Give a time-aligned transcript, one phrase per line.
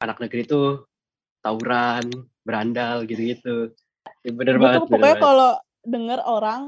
[0.00, 0.88] anak negeri tuh
[1.44, 2.04] tawuran,
[2.44, 3.72] berandal gitu-gitu.
[4.24, 4.76] Ya, bener Gue banget.
[4.80, 5.52] tuh pokoknya kalau
[5.84, 6.62] denger orang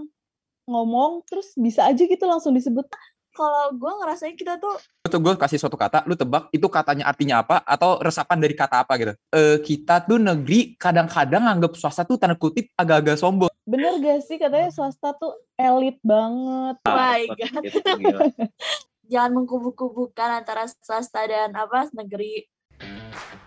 [0.68, 2.86] ngomong terus bisa aja gitu langsung disebut.
[3.32, 4.76] Kalau gue ngerasain kita tuh
[5.08, 8.84] Itu gue kasih suatu kata, lu tebak itu katanya artinya apa atau resapan dari kata
[8.84, 9.12] apa gitu.
[9.32, 13.48] Eh kita tuh negeri kadang-kadang anggap swasta tuh tanda kutip agak-agak sombong.
[13.64, 16.76] Bener gak sih katanya swasta tuh elit banget.
[16.84, 18.20] oh my god gitu,
[19.12, 22.51] jangan mengkubu-kubukan antara swasta dan apa negeri.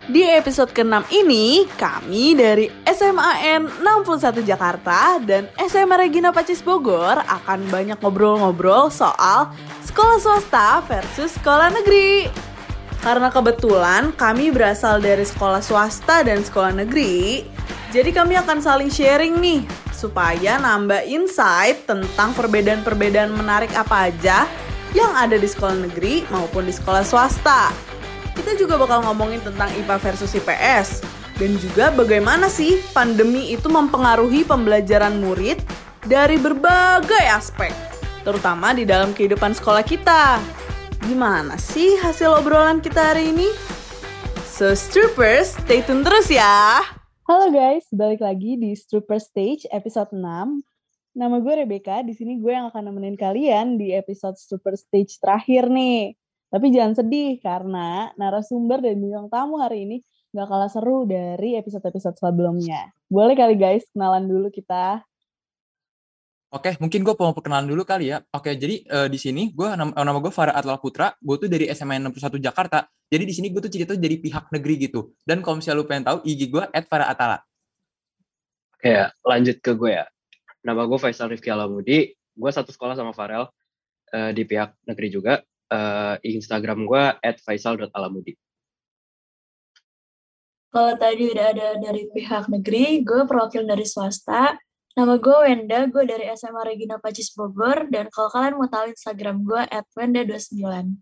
[0.06, 7.66] Di episode ke-6 ini, kami dari SMAN 61 Jakarta dan SMA Regina Pacis Bogor akan
[7.66, 9.50] banyak ngobrol-ngobrol soal
[9.82, 12.30] sekolah swasta versus sekolah negeri.
[13.02, 17.42] Karena kebetulan kami berasal dari sekolah swasta dan sekolah negeri,
[17.90, 24.46] jadi kami akan saling sharing nih, supaya nambah insight tentang perbedaan-perbedaan menarik apa aja
[24.94, 27.95] yang ada di sekolah negeri maupun di sekolah swasta.
[28.36, 31.00] Kita juga bakal ngomongin tentang IPA versus IPS
[31.40, 35.56] dan juga bagaimana sih pandemi itu mempengaruhi pembelajaran murid
[36.04, 37.72] dari berbagai aspek,
[38.28, 40.36] terutama di dalam kehidupan sekolah kita.
[41.08, 43.48] Gimana sih hasil obrolan kita hari ini?
[44.44, 46.84] So, Stroopers, stay tune terus ya!
[47.24, 50.20] Halo guys, balik lagi di Strooper Stage episode 6.
[51.16, 55.72] Nama gue Rebecca, di sini gue yang akan nemenin kalian di episode Strooper Stage terakhir
[55.72, 56.12] nih.
[56.56, 60.00] Tapi jangan sedih karena narasumber dan bintang tamu hari ini
[60.32, 62.96] gak kalah seru dari episode-episode sebelumnya.
[63.12, 65.04] Boleh kali guys kenalan dulu kita.
[66.48, 68.24] Oke, mungkin gue mau perkenalan dulu kali ya.
[68.32, 71.68] Oke, jadi eh, di sini gue nama, nama gue Farah Atlal Putra, gue tuh dari
[71.76, 72.88] SMA 61 Jakarta.
[73.04, 75.12] Jadi di sini gue tuh cerita dari pihak negeri gitu.
[75.28, 77.44] Dan kalau misalnya lu pengen tahu, IG gue @farah_atala.
[78.80, 80.08] Oke ya, lanjut ke gue ya.
[80.64, 82.16] Nama gue Faisal Rifki Alamudi.
[82.32, 83.44] Gue satu sekolah sama Farel
[84.16, 85.44] eh, di pihak negeri juga.
[85.66, 87.04] Eh, Instagram gue
[87.42, 88.38] @faisal.alamudi.
[90.70, 94.54] Kalau tadi udah ada dari pihak negeri, gue perwakilan dari swasta.
[94.96, 97.88] Nama gue Wenda, gue dari SMA Regina Pacis Bogor.
[97.90, 99.62] Dan kalau kalian mau tahu Instagram gue,
[99.96, 101.00] @wenda29.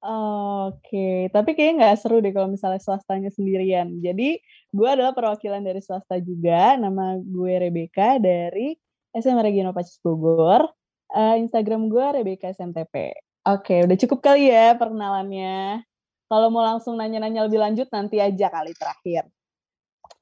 [0.00, 4.00] Oke, tapi kayaknya nggak seru deh kalau misalnya swastanya sendirian.
[4.00, 4.40] Jadi
[4.72, 6.80] gue adalah perwakilan dari swasta juga.
[6.80, 8.72] Nama gue Rebecca dari
[9.12, 10.72] SMA Regina Pacis Bogor.
[11.12, 13.12] Eh, Instagram gue Rebecca SMTP.
[13.40, 15.80] Oke, udah cukup kali ya perkenalannya.
[16.28, 19.24] Kalau mau langsung nanya-nanya lebih lanjut nanti aja kali terakhir.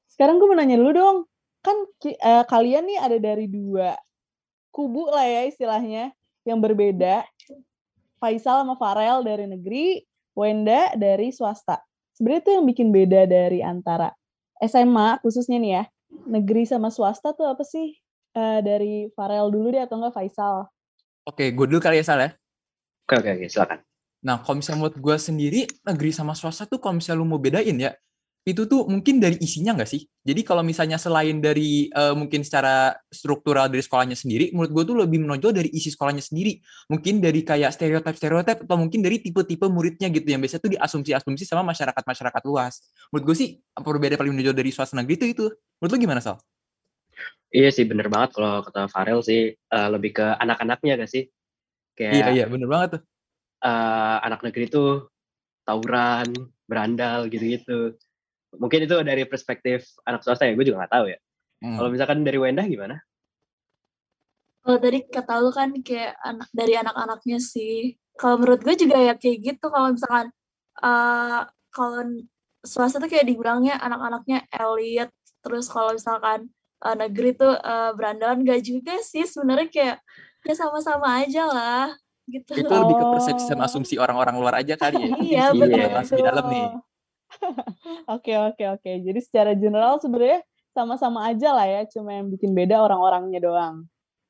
[0.07, 1.17] Sekarang gue mau nanya dulu dong.
[1.59, 1.75] Kan
[2.07, 3.99] eh, kalian nih ada dari dua
[4.71, 6.15] kubu lah ya istilahnya
[6.47, 7.27] yang berbeda.
[8.23, 9.99] Faisal sama Farel dari negeri,
[10.31, 11.83] Wenda dari swasta.
[12.15, 14.11] Sebenarnya itu yang bikin beda dari antara
[14.63, 15.83] SMA khususnya nih ya,
[16.27, 17.99] negeri sama swasta tuh apa sih?
[18.31, 20.71] Eh, dari Farel dulu deh atau enggak Faisal?
[21.27, 22.31] Oke, gue dulu kali ya Sal ya.
[23.09, 23.81] Oke, oke, oke, silakan.
[24.21, 27.73] Nah, kalau misalnya menurut gue sendiri, negeri sama swasta tuh kalau misalnya lu mau bedain
[27.73, 27.89] ya,
[28.45, 30.05] itu tuh mungkin dari isinya nggak sih?
[30.21, 34.95] Jadi kalau misalnya selain dari eh, mungkin secara struktural dari sekolahnya sendiri, menurut gue tuh
[35.01, 36.61] lebih menonjol dari isi sekolahnya sendiri.
[36.93, 41.65] Mungkin dari kayak stereotip-stereotip atau mungkin dari tipe-tipe muridnya gitu yang biasanya tuh diasumsi-asumsi sama
[41.73, 42.85] masyarakat-masyarakat luas.
[43.09, 45.45] Menurut gue sih perbedaan paling menonjol dari swasta negeri itu itu.
[45.81, 46.37] Menurut lu gimana Sal?
[47.49, 51.25] Iya sih, bener banget kalau kata Farel sih, eh, lebih ke anak-anaknya gak sih?
[51.99, 53.01] Kayak Iya iya bener banget tuh.
[53.59, 55.11] eh, anak negeri tuh
[55.67, 56.31] tawuran,
[56.63, 57.99] berandal gitu-gitu.
[58.55, 61.19] Mungkin itu dari perspektif anak swasta ya, gue juga nggak tahu ya.
[61.59, 61.75] Hmm.
[61.75, 63.03] Kalau misalkan dari Wenda gimana?
[64.63, 67.99] Kalau tadi kata lu kan kayak anak dari anak-anaknya sih.
[68.15, 69.65] Kalau menurut gue juga ya kayak gitu.
[69.67, 70.31] Kalau misalkan
[70.79, 71.41] eh
[71.75, 71.99] kalau
[72.63, 75.11] swasta tuh kayak dibilangnya anak-anaknya elit.
[75.43, 76.47] Terus kalau misalkan
[76.85, 79.27] eh, negeri tuh eh, berandalan gak juga sih.
[79.27, 79.97] Sebenarnya kayak
[80.45, 81.85] ya sama-sama aja lah
[82.29, 82.53] gitu.
[82.55, 85.09] itu lebih ke persepsi sama asumsi orang-orang luar aja kali ya.
[85.19, 85.75] Iya, betul.
[85.75, 86.67] udah masuk di dalam nih.
[88.09, 88.91] Oke oke oke.
[89.05, 90.41] Jadi secara general sebenarnya
[90.73, 93.75] sama-sama aja lah ya, cuma yang bikin beda orang-orangnya doang.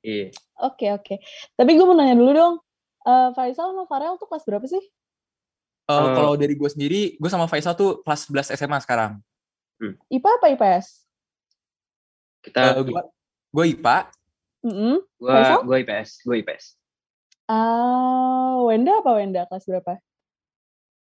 [0.03, 0.31] Iya.
[0.63, 1.19] Oke oke.
[1.55, 2.55] Tapi gue mau nanya dulu dong,
[3.03, 4.79] eh, Faisal sama Farel tuh kelas berapa sih?
[4.79, 6.11] Eh, Eh.
[6.15, 9.19] kalau dari gue sendiri, gue sama Faisal tuh kelas 11 SMA sekarang.
[10.12, 11.07] IPA apa IPS?
[12.44, 13.01] Kita, Eh, gue
[13.50, 13.97] gue IPA,
[14.59, 15.00] Mm-mm.
[15.00, 15.63] gue, Faisal?
[15.63, 16.65] gue IPS, gue IPS.
[17.45, 19.97] Ah, Wenda apa Wenda kelas berapa?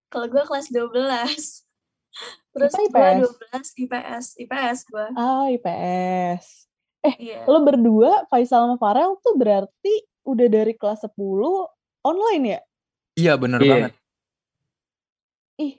[0.08, 1.66] Kalau gue kelas 12.
[2.52, 3.18] Terus gue IPS.
[3.50, 4.24] 12 IPS.
[4.38, 5.06] IPS gue.
[5.12, 6.44] Ah, IPS.
[7.18, 7.42] Iya.
[7.44, 11.18] Lo berdua, Faisal sama Farel tuh berarti udah dari kelas 10
[12.00, 12.60] online ya?
[13.12, 13.68] iya bener Iya.
[13.68, 13.92] banget.
[15.58, 15.72] Ih,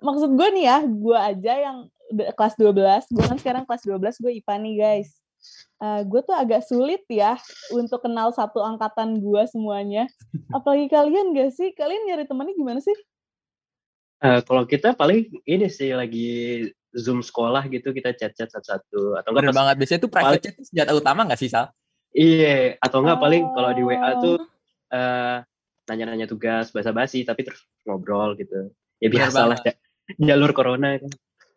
[0.00, 1.76] maksud gue nih ya, gue aja yang
[2.10, 2.74] udah kelas 12,
[3.06, 5.10] gue kan sekarang kelas 12, gue IPA nih guys.
[5.80, 7.40] Eh, gue tuh agak sulit ya
[7.72, 10.04] untuk kenal satu angkatan gue semuanya.
[10.52, 11.72] Apalagi kalian gak sih?
[11.72, 12.96] Kalian nyari temennya gimana sih?
[14.20, 19.48] Eh, kalau kita paling ini sih lagi zoom sekolah gitu kita chat-chat satu-satu atau enggak
[19.48, 19.74] Bener banget.
[19.80, 21.72] Biasanya tuh private chat itu senjata utama nggak sih, Sal?
[22.10, 24.36] iya atau enggak paling kalau di WA tuh
[24.90, 24.98] Oh.
[24.98, 25.38] eh
[25.86, 29.58] nanya-nanya tugas basa-basi tapi terus ngobrol gitu ya biasalah
[30.18, 31.10] jalur corona kan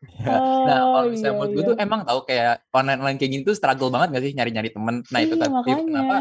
[0.03, 1.69] Nah, Oh, kalau misalnya iya, menurut gue iya.
[1.71, 4.95] tuh emang tahu kayak online-online kayak gini tuh struggle banget gak sih nyari-nyari temen.
[5.07, 5.83] Nah itu Iya, tadi makanya.
[5.83, 6.17] kenapa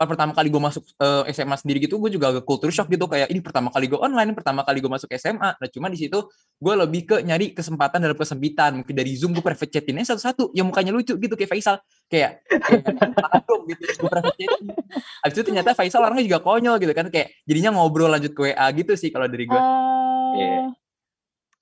[0.00, 3.04] pas pertama kali gue masuk eh, SMA sendiri gitu gue juga agak culture shock gitu
[3.04, 5.60] kayak ini pertama kali gue online, pertama kali gue masuk SMA.
[5.60, 6.24] Nah cuma di situ
[6.56, 8.80] gue lebih ke nyari kesempatan dalam kesempitan.
[8.80, 11.76] Mungkin dari Zoom gue private chatinnya satu-satu yang mukanya lucu gitu kayak Faisal.
[12.08, 14.66] Kayak, kayak dong gitu gue private chatting.
[15.20, 18.66] Abis itu ternyata Faisal orangnya juga konyol gitu kan kayak jadinya ngobrol lanjut ke WA
[18.72, 19.60] gitu sih kalau dari gue.
[19.60, 20.72] Ah, Iya.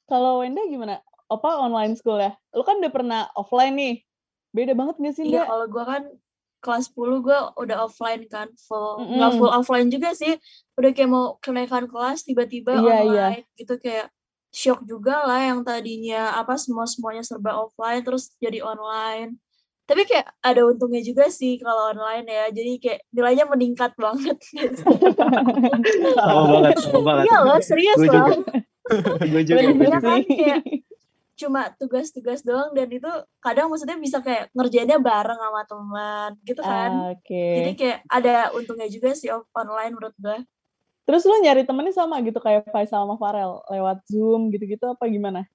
[0.06, 1.02] Kalau Wenda gimana?
[1.28, 2.32] Apa online school ya?
[2.50, 3.94] Lu kan udah pernah offline nih.
[4.48, 6.02] Beda banget gak sih, Iya, kalau gue kan
[6.58, 9.38] kelas 10 gue udah offline kan, full nggak Mm-mm.
[9.38, 10.34] full offline juga sih.
[10.74, 12.98] Udah kayak mau kenaikan kelas tiba-tiba Iya, iya.
[12.98, 14.08] online gitu kayak
[14.48, 19.36] shock juga lah yang tadinya apa semua semuanya serba offline terus jadi online.
[19.84, 22.44] Tapi kayak ada untungnya juga sih kalau online ya.
[22.48, 24.36] Jadi kayak nilainya meningkat banget.
[24.48, 24.80] gitu.
[26.16, 28.28] sama banget sama banget iya loh, serius Gue loh.
[28.28, 28.34] juga.
[29.30, 29.98] gue juga Bener Iya juga.
[30.02, 30.34] kan sih.
[30.34, 30.60] kayak
[31.38, 33.06] cuma tugas-tugas doang dan itu
[33.38, 36.90] kadang maksudnya bisa kayak ngerjainnya bareng sama teman gitu kan.
[36.90, 37.44] Ah, Oke.
[37.62, 40.38] Jadi kayak ada untungnya juga sih off- online menurut gue.
[41.06, 45.46] Terus lu nyari temennya sama gitu kayak Faisal sama Farel lewat Zoom gitu-gitu apa gimana?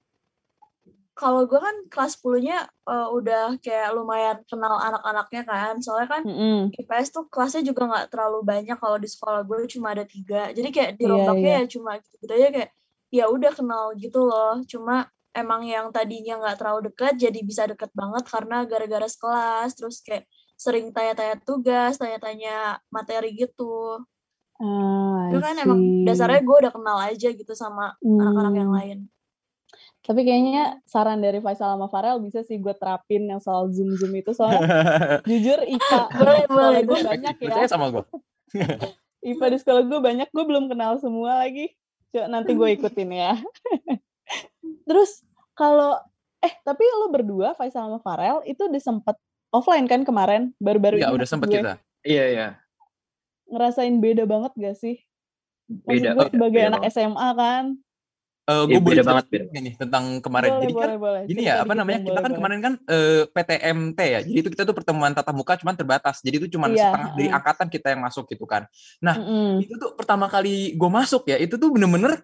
[1.14, 5.72] Kalau gue kan kelas 10-nya eh, udah kayak lumayan kenal anak-anaknya kan.
[5.78, 6.74] Soalnya kan Mm-mm.
[6.74, 10.50] IPS tuh kelasnya juga nggak terlalu banyak kalau di sekolah gue cuma ada tiga.
[10.50, 11.62] Jadi kayak Iya, dirombaknya iya.
[11.62, 12.70] ya cuma gitu-gitu aja kayak
[13.14, 14.58] ya udah kenal gitu loh.
[14.66, 19.74] Cuma emang yang tadinya nggak terlalu dekat jadi bisa deket banget karena gara-gara sekelas.
[19.74, 24.00] Terus kayak sering tanya-tanya tugas, tanya-tanya materi gitu.
[24.62, 28.78] Ah, Itu kan emang dasarnya gue udah kenal aja gitu sama anak-anak yang Hmm.
[28.78, 28.98] lain.
[30.04, 34.30] Tapi kayaknya saran dari Faisal sama Farel bisa sih gue terapin yang soal Zoom-Zoom itu.
[34.30, 34.60] Soalnya
[35.30, 37.46] jujur IPA Boleh, boleh, gue banyak ya.
[37.50, 38.04] Percaya sama gue.
[39.24, 41.72] IPA di sekolah gue banyak, gue belum kenal semua lagi.
[42.12, 43.32] Coba nanti gue ikutin ya.
[44.84, 45.96] Terus kalau
[46.38, 49.16] eh tapi lo berdua Faisal sama Farel itu udah sempet
[49.48, 51.56] offline kan kemarin baru-baru Iya ini udah maksud sempet gue.
[51.58, 51.72] kita.
[52.04, 52.46] iya iya
[53.44, 54.96] Ngerasain beda banget gak sih?
[55.68, 56.94] Maksud beda gue sebagai beda anak banget.
[56.94, 57.64] SMA kan.
[58.44, 59.24] Eh gue Iya, boleh beda banget,
[59.56, 60.50] nih tentang kemarin.
[60.52, 61.22] boleh, Jadi kan boleh, boleh.
[61.24, 62.36] gini Cerita ya apa dikit namanya kita boleh, kan boleh.
[62.36, 66.36] kemarin kan eh, PTMT ya jadi itu kita tuh pertemuan tatap muka cuman terbatas jadi
[66.36, 68.68] itu cuman Iya, setengah dari angkatan kita yang masuk gitu kan
[69.00, 69.64] nah Mm-mm.
[69.64, 72.20] itu tuh pertama kali gue masuk ya itu tuh bener-bener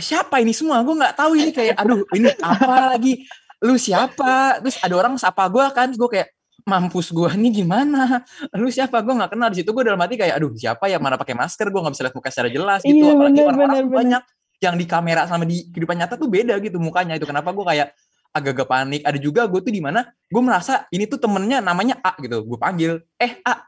[0.00, 0.80] siapa ini semua?
[0.82, 3.24] Gue nggak tahu ini kayak aduh ini apa lagi?
[3.60, 4.58] Lu siapa?
[4.64, 6.28] Terus ada orang sapa gue kan gue kayak
[6.64, 8.24] mampus gue nih gimana?
[8.56, 9.00] Lu siapa?
[9.04, 9.48] Gue nggak kenal.
[9.52, 11.68] Di situ gue dalam hati kayak aduh siapa ya mana pakai masker?
[11.68, 13.00] Gue nggak bisa lihat muka secara jelas gitu.
[13.00, 14.22] Iya, apalagi orang-orang banyak
[14.60, 17.24] yang di kamera sama di kehidupan nyata tuh beda gitu mukanya itu.
[17.24, 17.96] Kenapa gue kayak
[18.30, 19.00] agak-agak panik?
[19.04, 22.44] Ada juga gue tuh di mana gue merasa ini tuh temennya namanya A gitu.
[22.44, 23.64] Gue panggil eh A.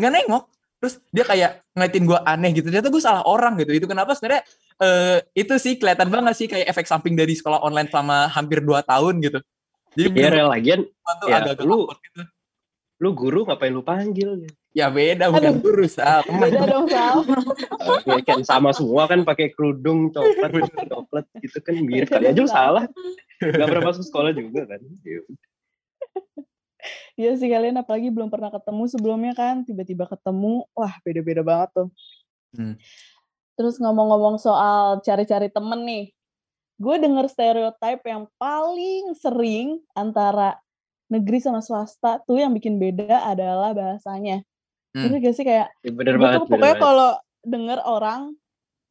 [0.00, 0.44] Nggak nengok.
[0.80, 2.72] Terus dia kayak ngeliatin gue aneh gitu.
[2.72, 3.76] Ternyata gue salah orang gitu.
[3.76, 4.48] Itu kenapa sebenarnya
[4.80, 8.80] eh, itu sih kelihatan banget sih kayak efek samping dari sekolah online selama hampir 2
[8.82, 9.38] tahun gitu
[9.92, 10.80] jadi Iya bener-bener rel lagian
[11.26, 12.22] ya, agak-agak lu- gitu.
[13.00, 15.62] lu guru ngapain lu panggil ya beda bukan Aduh.
[15.64, 17.16] guru Sal, teman Beda dong Sal.
[18.06, 20.52] ya kan sama semua kan pakai kerudung coklat
[20.92, 22.84] coklat gitu kan mirip kali aja lu salah
[23.40, 25.20] nggak pernah masuk sekolah juga kan Iya.
[27.12, 31.88] Iya sih kalian apalagi belum pernah ketemu sebelumnya kan, tiba-tiba ketemu, wah beda-beda banget tuh.
[32.56, 32.74] Hmm.
[33.60, 36.08] Terus ngomong-ngomong soal cari-cari temen nih,
[36.80, 40.56] gue denger stereotype yang paling sering antara
[41.12, 44.40] negeri sama swasta tuh yang bikin beda adalah bahasanya.
[44.96, 45.12] Hmm.
[45.12, 47.10] Gak sih kayak, Ya, bener gue banget tuh pokoknya kalau
[47.44, 48.32] denger orang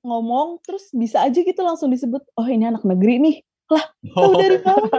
[0.06, 3.36] ngomong terus bisa aja gitu langsung disebut, oh ini anak negeri nih,
[4.14, 4.90] tahu dari mana?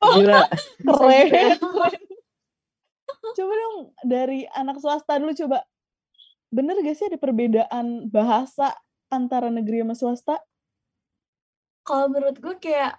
[0.16, 0.40] gila
[0.88, 1.56] keren.
[3.30, 3.76] coba dong
[4.08, 5.68] dari anak swasta dulu coba.
[6.50, 8.74] Bener gak sih ada perbedaan bahasa
[9.06, 10.36] antara negeri sama swasta?
[11.86, 12.98] Kalau menurut gue kayak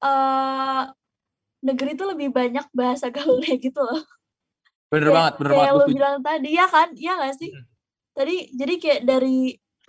[0.00, 0.82] eh
[1.62, 4.02] negeri tuh lebih banyak bahasa gaulnya gitu loh.
[4.90, 5.96] bener Kayak- banget bener kayak banget lu gua setuju.
[6.02, 7.50] bilang tadi ya kan, iya gak sih?
[7.54, 7.64] Hmm.
[8.10, 9.38] Tadi jadi kayak dari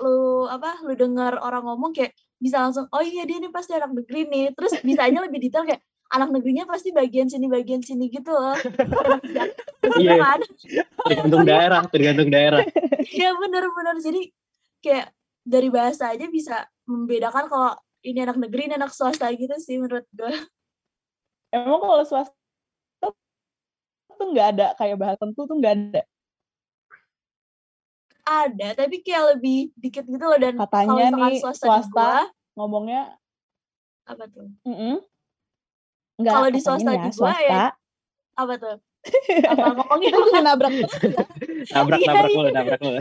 [0.01, 3.93] lu apa lu dengar orang ngomong kayak bisa langsung oh iya dia ini pasti anak
[3.93, 5.77] negeri nih terus bisa aja lebih detail kayak
[6.11, 8.55] anak negerinya pasti bagian sini bagian sini gitu loh.
[8.59, 9.47] Jakarta,
[10.03, 10.15] Iya.
[10.19, 10.39] kan?
[11.07, 12.59] Tergantung daerah tergantung daerah.
[13.17, 14.21] Iya bener-bener jadi
[14.83, 15.07] kayak
[15.41, 17.73] dari bahasa aja bisa membedakan kalau
[18.05, 20.31] ini anak negeri ini anak swasta gitu sih menurut gue
[21.51, 22.31] Emang kalau swasta
[24.15, 26.01] tuh nggak ada kayak bahasa tentu tuh nggak ada.
[28.21, 30.39] ada tapi kayak lebih dikit gitu loh.
[30.39, 32.15] Dan kalau Katanya nih swasta, swasta, gua
[32.55, 33.17] ngomongnya
[34.07, 34.47] apa tuh?
[34.63, 35.01] Mm
[36.21, 37.43] Enggak, Kalau di swasta ya, di gua swasta.
[37.43, 37.63] ya
[38.31, 38.75] apa tuh
[39.51, 40.71] apa ngomongnya Aku juga nabrak.
[41.73, 42.37] Nabrak, Iya, nabrak iya.
[42.37, 42.97] mulu, nabrak mulu.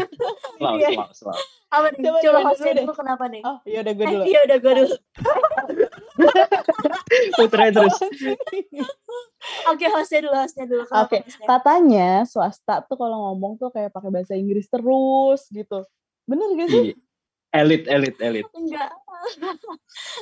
[0.56, 0.88] Slow, Iya.
[0.90, 1.36] slow, slow.
[1.70, 2.82] apa nih Coba coba hostnya dulu deh.
[2.82, 4.22] dulu kenapa nih Oh, iya udah gue eh, dulu.
[4.24, 4.90] iya udah gue dulu
[7.36, 7.96] Puterin terus.
[9.66, 11.46] oke hostnya dulu hostnya dulu Oke, hostnya?
[11.46, 15.84] katanya swasta tuh kalau ngomong tuh kayak pakai bahasa Inggris terus gitu.
[16.24, 16.82] Bener gak sih?
[16.90, 16.94] Iya.
[17.52, 18.44] Elit, elit, elit.
[18.52, 18.88] enggak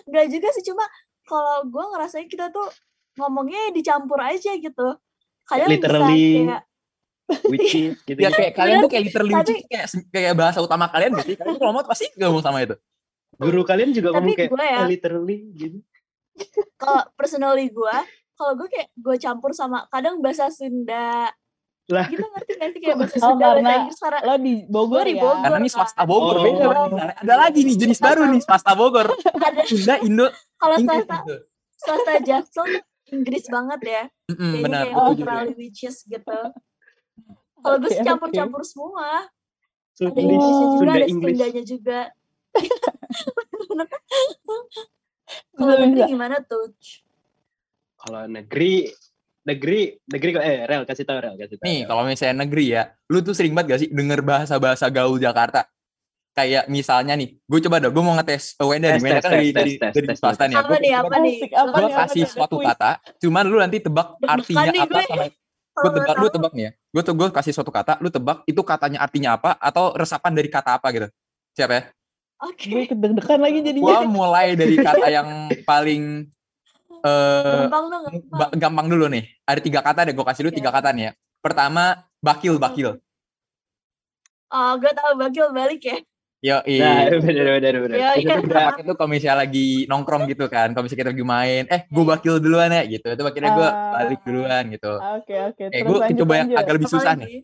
[0.05, 0.83] enggak juga sih cuma
[1.29, 2.65] kalau gue ngerasain kita tuh
[3.15, 4.97] ngomongnya dicampur aja gitu
[5.45, 6.17] kadang Literally.
[6.17, 6.63] bisa kayak
[7.45, 8.17] Which is, gitu.
[8.17, 11.27] Ya kayak kalian tuh kayak literally Tapi- which is kayak kayak bahasa utama kalian gak
[11.27, 11.37] sih?
[11.37, 12.77] Kalian tuh ngomong pasti ngomong sama itu.
[13.37, 15.79] Guru kalian juga Tapi ngomong kayak gue ya- "Eh, literally gitu.
[16.81, 17.97] kalau personally gue
[18.33, 21.29] kalau gue kayak gue campur sama kadang bahasa Sunda
[21.89, 22.05] Lah.
[22.07, 25.03] gitu ngerti gak sih kayak bahasa Oh, Sunda karena bahasa Inggris karena Lo di Bogor
[25.03, 25.21] di ya?
[25.21, 25.43] Bogor.
[25.43, 26.43] Karena nih swasta Bogor Oh.
[26.43, 26.65] beda.
[26.65, 29.07] Ada- Ada lagi nih jenis baru nih swasta Bogor.
[29.35, 30.27] ada Sunda, Indo,
[30.59, 31.37] kalau swasta gitu.
[31.79, 32.12] swasta
[32.50, 32.69] tuh
[33.09, 36.41] Inggris banget ya Mm-mm, jadi benar, kayak literally witches gitu
[37.59, 39.27] kalau gue Oke, campur-campur semua
[39.99, 41.07] ada Inggrisnya juga Sunda ada.
[41.11, 41.99] Sundanya juga
[45.59, 46.73] kalau negeri gimana tuh
[47.99, 48.95] Kalau negeri,
[49.43, 51.67] negeri, negeri kok eh rel kasih tahu rel kasih tahu.
[51.67, 55.67] Nih, kalau misalnya negeri ya, lu tuh sering banget gak sih denger bahasa-bahasa gaul Jakarta?
[56.38, 59.50] Kayak misalnya nih, gue coba dong, gue mau ngetes uh, Wenda nih, Wenda kan dari,
[59.50, 60.54] tes, dari, swasta nih.
[60.54, 64.14] apa Gue nih apa nih Asik, apa gue kasih suatu kata, cuman lu nanti tebak
[64.23, 65.02] artinya apa gue.
[65.02, 65.25] sama
[65.78, 66.73] gue tebak, lu tebak nih ya.
[66.95, 70.47] Gue tuh gue kasih suatu kata, lu tebak itu katanya artinya apa atau resapan dari
[70.47, 71.11] kata apa gitu.
[71.59, 71.83] Siap ya?
[72.38, 74.07] oke Gue ikut deg-degan lagi Gue jadinya.
[74.07, 76.23] mulai dari kata yang paling
[77.02, 79.26] eh gampang dong gampang gampang dulu nih.
[79.42, 80.59] Ada tiga kata deh, gue kasih dulu Oke.
[80.62, 81.12] tiga kata nih ya.
[81.42, 83.02] Pertama, bakil bakil.
[84.49, 85.99] oh gue tahu bagil balik ya
[86.38, 87.97] Yo, Nah, bener bener bener.
[87.99, 88.35] Iya, itu iya.
[88.38, 91.62] tuh kita pakai tuh kalau misalnya lagi nongkrong gitu kan kalau misalnya kita lagi main
[91.66, 93.90] eh gue bakil duluan ya gitu itu akhirnya gue Ah.
[93.99, 95.64] balik duluan gitu Oke, oke.
[95.66, 97.42] eh Terus gue lanjut, coba yang agak lebih susah nih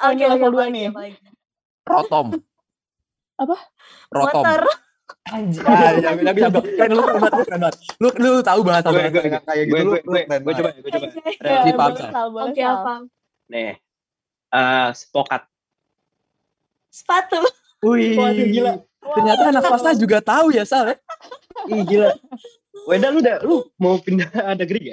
[0.00, 0.84] Oh, ini Oke, level dua nih.
[1.82, 2.26] rotom
[3.36, 3.56] Apa?
[4.12, 4.62] rotom Motor.
[5.26, 6.60] anjir ah, ya, bisa bisa bisa.
[6.76, 9.64] keren lu keren banget lu keren banget lu lu tahu Gue bahasa gue kayak kayak
[9.64, 10.40] gitu gue lu gue banget.
[10.60, 11.06] coba gue coba.
[11.08, 12.10] Oke, Ya, Rel, Si Pam, boleh Sal.
[12.10, 12.94] Sal, boleh Oke, apa?
[13.48, 13.72] Nih.
[14.50, 15.42] Eh, spokat.
[16.90, 17.40] Sepatu.
[17.82, 18.72] Wih Waduh, gila.
[19.02, 20.96] ternyata anak swasta juga tahu ya Sal ya
[21.66, 22.10] Ih gila.
[22.82, 24.28] Wenda lu udah lu mau pindah
[24.60, 24.80] negeri?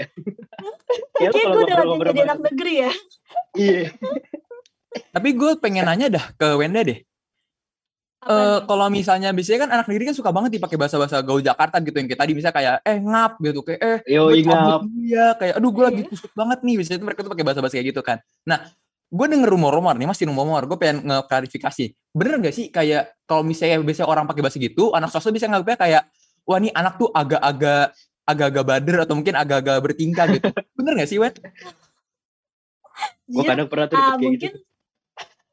[1.17, 2.91] Ya, kalau gue udah lagi jadi anak negeri ya.
[3.53, 3.81] Iya.
[5.09, 6.99] tapi gue pengen nanya dah ke Wenda deh
[8.19, 8.65] Eh, nih?
[8.65, 12.07] kalau misalnya biasanya kan anak negeri kan suka banget dipakai bahasa-bahasa gaul Jakarta gitu yang
[12.07, 14.57] kayak tadi misalnya kayak eh ngap gitu kayak eh Yo gue ingat.
[14.57, 16.09] cabut dulu ya kayak aduh gue lagi Iya.
[16.09, 18.59] kusut banget nih biasanya tuh mereka tuh pakai bahasa-bahasa kayak gitu kan nah
[19.07, 23.79] gue denger rumor-rumor nih masih rumor-rumor gue pengen ngeklarifikasi bener gak sih kayak kalau misalnya
[23.79, 26.03] biasanya orang pakai bahasa gitu anak swasta bisa nganggapnya kayak
[26.43, 27.95] wah nih anak tuh agak-agak
[28.27, 31.31] agak-agak bader atau mungkin agak-agak bertingkah gitu bener gak sih Wen?
[33.27, 34.59] Gue Jujur, kadang pernah tuh ah, kayak mungkin gitu.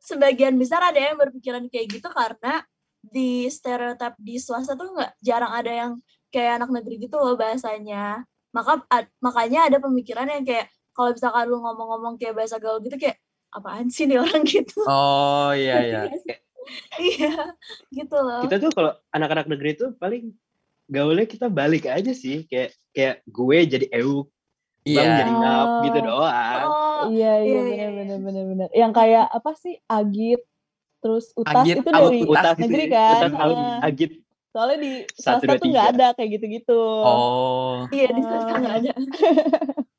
[0.02, 2.64] sebagian besar ada yang berpikiran kayak gitu karena
[3.04, 5.92] di stereotip di swasta tuh nggak jarang ada yang
[6.32, 8.24] kayak anak negeri gitu loh bahasanya.
[8.54, 12.96] Maka ad- makanya ada pemikiran yang kayak kalau misalkan lu ngomong-ngomong kayak bahasa gaul gitu
[12.96, 13.18] kayak
[13.54, 14.82] apaan sih nih orang gitu.
[14.84, 16.02] oh iya iya
[16.98, 17.32] iya,
[17.88, 18.42] gitu loh.
[18.42, 20.32] Kita tuh kalau anak-anak negeri tuh paling
[20.84, 24.26] gaulnya kita balik aja sih kayak kayak gue jadi euk,
[24.82, 25.82] bang iya jadi ngap Oh.
[25.82, 26.64] gitu doang.
[26.64, 28.68] Oh, Iya, iya, Iya, bener, iya, bener, bener, bener.
[28.72, 29.74] Yang kayak apa sih?
[29.84, 30.40] Agit,
[30.98, 33.12] terus utas Agit, itu dari utas Utas negeri gitu, kan?
[33.12, 33.76] utas Heeh.
[33.82, 34.10] agit.
[34.50, 35.94] Soalnya di Satu, swasta dua, tuh nggak tiga.
[35.98, 36.80] ada kayak gitu-gitu.
[36.80, 38.92] oh iya di swasta nggak ada.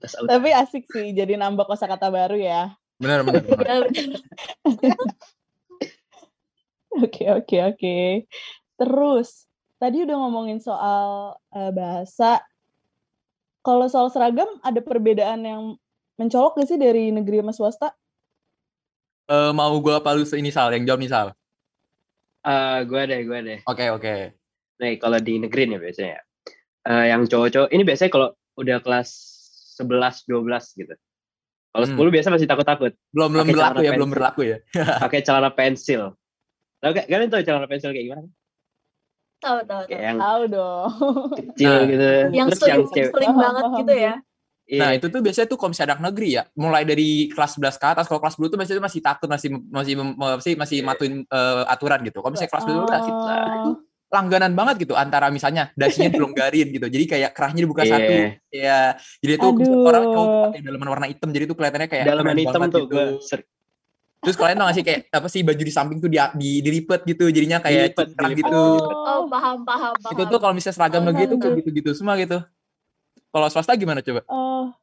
[0.00, 0.32] Utas utas.
[0.32, 2.72] Tapi asik sih, jadi nambah kosakata baru ya.
[3.00, 3.64] bener bener, bener.
[3.64, 4.20] Iya, bener.
[6.90, 7.96] Oke, oke, oke.
[8.74, 9.46] Terus,
[9.78, 12.42] tadi udah ngomongin soal eh, bahasa.
[13.62, 15.62] Kalau soal seragam, ada perbedaan yang
[16.18, 17.88] mencolok gak sih dari negeri sama swasta?
[19.30, 21.28] Eh, mau gue apa lu ini Sal yang jawab nih Sal
[22.42, 23.58] Eh, gue deh, gue deh.
[23.62, 24.14] oke oke
[24.82, 26.18] Nih kalau di negeri nih biasanya.
[26.18, 26.20] ya.
[26.90, 28.28] Eh, yang cowok-cowok ini biasanya kalau
[28.58, 29.08] udah kelas
[29.80, 30.94] 11 12 gitu.
[31.70, 31.96] Kalau Hmm.
[31.96, 34.56] 10 biasa masih takut-takut belum belum berlaku ya belum berlaku ya
[35.04, 36.12] pakai celana pensil.
[36.78, 37.06] Tahu gak?
[37.06, 38.28] Kalian tahu celana pensil kayak gimana?
[39.40, 40.04] Tahu tahu Kayak tahu.
[40.04, 40.90] yang Tahu dong.
[41.34, 41.82] kecil Nah.
[41.86, 42.08] gitu.
[42.30, 43.12] Yang Terus yang slim, cewek.
[43.14, 44.14] slim banget gitu ya.
[44.70, 47.74] Iya, Nah itu tuh biasanya tuh kalau misalnya anak negeri ya, mulai dari kelas 11
[47.74, 51.14] ke atas, kalau kelas 10 tuh biasanya tuh masih takut, masih masih masih masih matuin
[51.24, 52.18] eh, aturan gitu.
[52.18, 53.46] Kalau misalnya kelas 10 udah asik lah.
[53.66, 53.76] Oh.
[54.10, 56.86] Langganan banget gitu antara misalnya dasinya dilonggarin gitu.
[56.90, 57.92] Jadi kayak kerahnya dibuka Iya.
[57.94, 58.12] satu.
[58.50, 58.80] Ya,
[59.22, 59.86] jadi tuh Aduh.
[59.86, 62.90] orang cowok pakai dalaman warna hitam jadi tuh kelihatannya kayak dalaman hitam tuh gitu.
[62.90, 63.42] gue
[64.20, 67.08] Terus kalian tau gak sih kayak apa sih baju di samping tuh di, di dilipet
[67.08, 68.36] gitu jadinya kayak Dilipet, dilipet.
[68.44, 68.60] gitu.
[68.92, 70.12] Oh, paham, paham, paham.
[70.12, 72.36] Itu tuh kalau misalnya seragam negeri itu kayak gitu-gitu semua gitu.
[73.32, 74.20] Kalau swasta gimana coba?
[74.28, 74.74] Oh,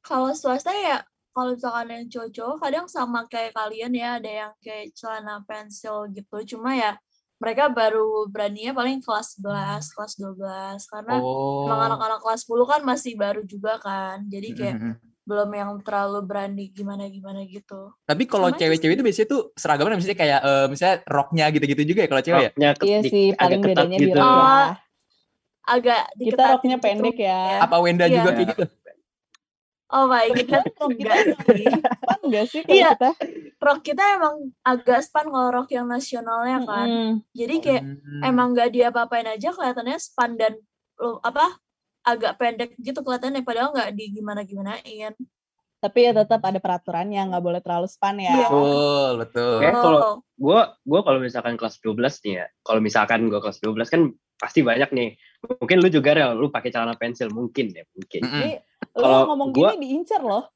[0.00, 1.04] Kalau swasta ya,
[1.36, 6.56] kalau misalkan yang cowok-cowok kadang sama kayak kalian ya, ada yang kayak celana pensil gitu.
[6.56, 6.96] Cuma ya
[7.38, 10.82] mereka baru beraninya paling kelas 11, kelas 12.
[10.90, 11.64] Karena Oh.
[11.64, 14.26] emang anak-anak kelas 10 kan masih baru juga kan.
[14.26, 14.94] Jadi kayak Mm-mm.
[15.22, 17.94] belum yang terlalu berani gimana-gimana gitu.
[18.04, 22.08] Tapi kalau cewek-cewek itu biasanya tuh seragamnya misalnya kayak eh, misalnya roknya gitu-gitu juga ya
[22.10, 22.70] kalau cewek ya?
[22.82, 24.18] Iya sih, agak paling ketat bedanya di gitu.
[24.18, 24.42] rok ya.
[24.42, 24.68] Oh,
[25.68, 26.84] Agak Kita roknya gitu.
[26.88, 27.42] pendek ya.
[27.60, 28.14] Apa Wenda Iya.
[28.18, 28.64] juga kayak gitu?
[29.88, 31.68] Oh my god, enggak sih.
[32.28, 32.90] Span nggak sih kalau Iya.
[32.92, 33.10] kita?
[33.58, 36.86] Rok kita emang agak span kalau rok yang nasionalnya kan.
[36.86, 37.10] Mm-mm.
[37.32, 38.20] Jadi kayak Hmm.
[38.22, 40.54] emang nggak diapa-apain aja kelihatannya span dan
[40.94, 41.58] lo apa
[42.02, 45.12] agak pendek gitu kelihatannya padahal nggak di gimana gimanain.
[45.78, 48.28] Tapi ya tetap ada peraturannya, nggak boleh terlalu span ya.
[48.28, 48.38] Iya.
[48.44, 49.56] Betul, betul.
[49.58, 49.70] Oke.
[49.72, 54.02] kalau- gue gue kalau misalkan kelas 12 nih ya kalau misalkan gue kelas 12 kan
[54.34, 55.18] pasti banyak nih
[55.52, 58.20] mungkin lu juga Rel lu pakai celana pensil mungkin ya mungkin.
[58.22, 58.50] Ini
[58.94, 60.46] lo Kalau ngomong gua- gini diincar loh.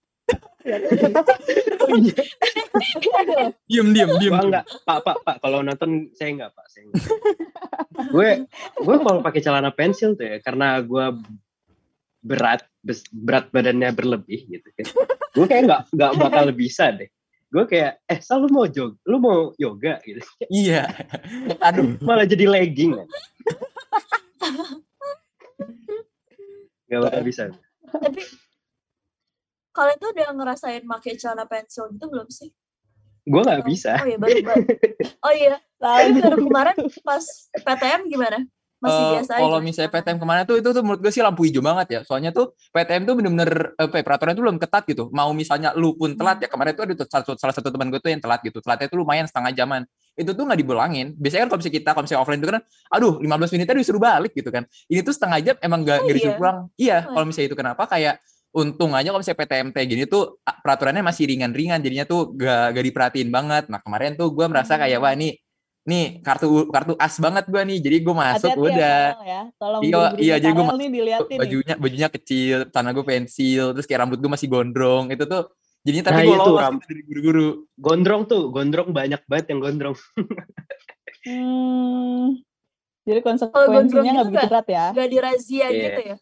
[3.67, 4.33] Diem, diem, diem.
[4.33, 7.05] Gua enggak pak pak pak kalau nonton saya enggak pak saya enggak.
[8.13, 8.29] gue
[8.81, 11.07] gue kalau pakai celana pensil tuh ya karena gue
[12.23, 12.63] berat
[13.11, 14.87] berat badannya berlebih gitu kan
[15.35, 17.11] gue kayak nggak nggak bakal bisa deh
[17.53, 20.89] gue kayak eh sal lu mau jog lu mau yoga gitu Iya.
[21.61, 22.01] Aduh.
[22.01, 23.09] malah jadi legging kan
[26.89, 27.43] Gak bakal bisa
[27.93, 28.25] tapi
[29.73, 32.53] kalian tuh udah ngerasain pakai celana pensil gitu belum sih?
[33.23, 34.63] gue nggak bisa Oh iya baru, baru.
[35.23, 36.77] Oh iya, tapi baru kemarin
[37.07, 37.25] pas
[37.55, 38.43] PTM gimana?
[38.83, 39.43] Masih Eh, biasa aja.
[39.47, 42.01] Kalau misalnya PTM ke mana tuh itu tuh menurut gue sih lampu hijau banget ya.
[42.03, 45.05] Soalnya tuh PTM tuh bener-bener apa ya, peraturannya tuh belum ketat gitu.
[45.15, 48.03] Mau misalnya lu pun telat ya kemarin tuh ada tuh satu, salah satu teman gue
[48.03, 48.59] tuh yang telat gitu.
[48.59, 49.87] Telatnya tuh lumayan setengah jaman.
[50.19, 51.15] Itu tuh nggak dibolangin.
[51.15, 54.33] Biasanya kan kalau misalnya kita kalau misalnya offline itu kan, aduh 15 menitnya disuruh balik
[54.35, 54.67] gitu kan.
[54.91, 56.41] Ini tuh setengah jam emang gak, Oh, nggak disuruh iya?
[56.43, 56.59] pulang.
[56.75, 58.15] Iya, Oh, kalau misalnya itu kenapa kayak
[58.53, 63.29] untung aja kalau misalnya PTMT gini tuh peraturannya masih ringan-ringan jadinya tuh gak, gak diperhatiin
[63.29, 63.65] banget.
[63.67, 65.05] Nah kemarin tuh gue merasa kayak Hmm.
[65.05, 65.29] wah ini
[65.83, 67.79] nih kartu kartu as banget gue nih.
[67.81, 69.43] Jadi gue masuk Hati-hati udah ya, Farel ya.
[69.57, 71.39] Tolong Iya, iya, jadi gua Farel nih diliatin nih.
[71.41, 75.05] bajunya bajunya kecil, tanah gue pensil, terus kayak rambut gue masih gondrong.
[75.09, 75.43] Itu tuh
[75.83, 77.47] jadinya tapi Nah, gue itu lolos ram- gitu dari guru-guru.
[77.75, 79.97] gondrong tuh gondrong banyak banget yang gondrong
[81.23, 82.39] Hmm.
[83.03, 84.87] Jadi konsekuensinya nggak gitu begitu berat ya.
[84.93, 85.81] Gak dirazia Iya.
[85.81, 86.17] gitu ya?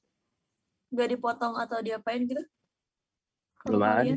[0.90, 2.42] Gak dipotong atau diapain gitu?
[3.66, 4.14] Belum ada.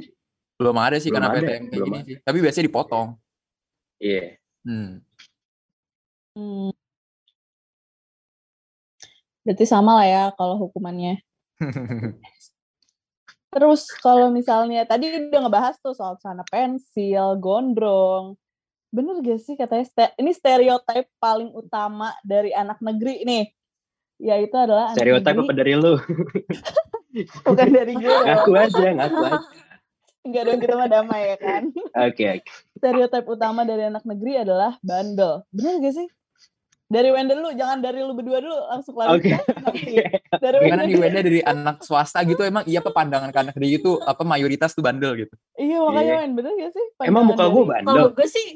[0.57, 2.07] Belum ada sih Belum karena ada, PTM kayak gini ada.
[2.07, 2.15] sih.
[2.21, 3.07] Tapi biasanya dipotong.
[4.01, 5.03] iya Hmm.
[6.39, 6.71] Hmm.
[9.43, 11.19] Berarti sama lah ya kalau hukumannya.
[13.53, 18.39] Terus kalau misalnya tadi udah ngebahas tuh soal celana pensil, gondrong.
[18.89, 23.45] Bener gak sih katanya ini stereotip paling utama dari anak negeri nih.
[24.23, 25.93] Yaitu adalah anak stereotip negeri, apa dari lu
[27.45, 28.15] bukan dari gue.
[28.23, 29.39] ngaku aja ngaku aja
[30.23, 31.63] Enggak dong kita mah damai ya kan.
[31.99, 35.43] oke oke Stereotip utama dari anak negeri adalah bandel.
[35.49, 36.07] Bener gak sih?
[36.85, 38.95] Dari Wendel lu, jangan dari lu berdua dulu langsung.
[38.95, 39.33] Oke.
[39.33, 39.99] Nanti.
[40.39, 43.55] Dari Gimana Wendel nih Wenda dari anak swasta gitu emang iya apa pandangan ke anak
[43.57, 45.35] dia gitu apa mayoritas tuh bandel gitu.
[45.55, 46.19] Iya makanya Iya.
[46.21, 46.85] main bener gak sih?
[47.03, 48.47] emang muka gue Pandangan bandel Kalau gue sih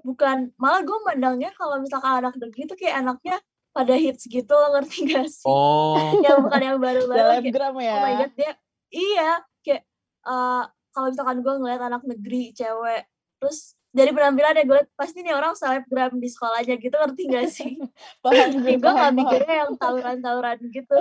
[0.00, 3.36] bukan malah gue mandangnya kalau misalkan anak negeri tuh kayak anaknya
[3.72, 5.46] pada hits gitu lo ngerti gak sih?
[5.46, 5.96] Oh.
[6.26, 7.94] yang bukan yang baru-baru kayak selebgram ya.
[7.94, 8.52] oh my god dia
[8.90, 9.30] iya
[9.62, 9.82] kayak
[10.28, 13.06] eh kalau misalkan gue ngeliat anak negeri cewek
[13.38, 17.72] terus dari penampilannya gue liat pasti nih orang selebgram di sekolahnya gitu ngerti gak sih?
[18.24, 19.14] paham gue, gue gak paham.
[19.16, 21.00] mikirnya yang tawuran-tawuran gitu.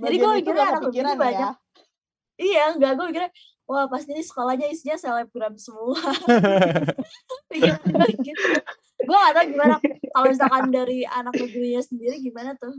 [0.00, 1.54] Jadi gue mikirnya anak negeri kepikiran banyak.
[1.54, 1.60] ya.
[2.42, 3.32] Iya, enggak gue mikirnya
[3.70, 5.96] wah pasti ini sekolahnya isinya selebgram semua.
[7.52, 8.48] Gue gitu.
[9.06, 9.76] Gue gak tau gimana
[10.12, 12.76] kalau misalkan dari anak negerinya sendiri gimana tuh.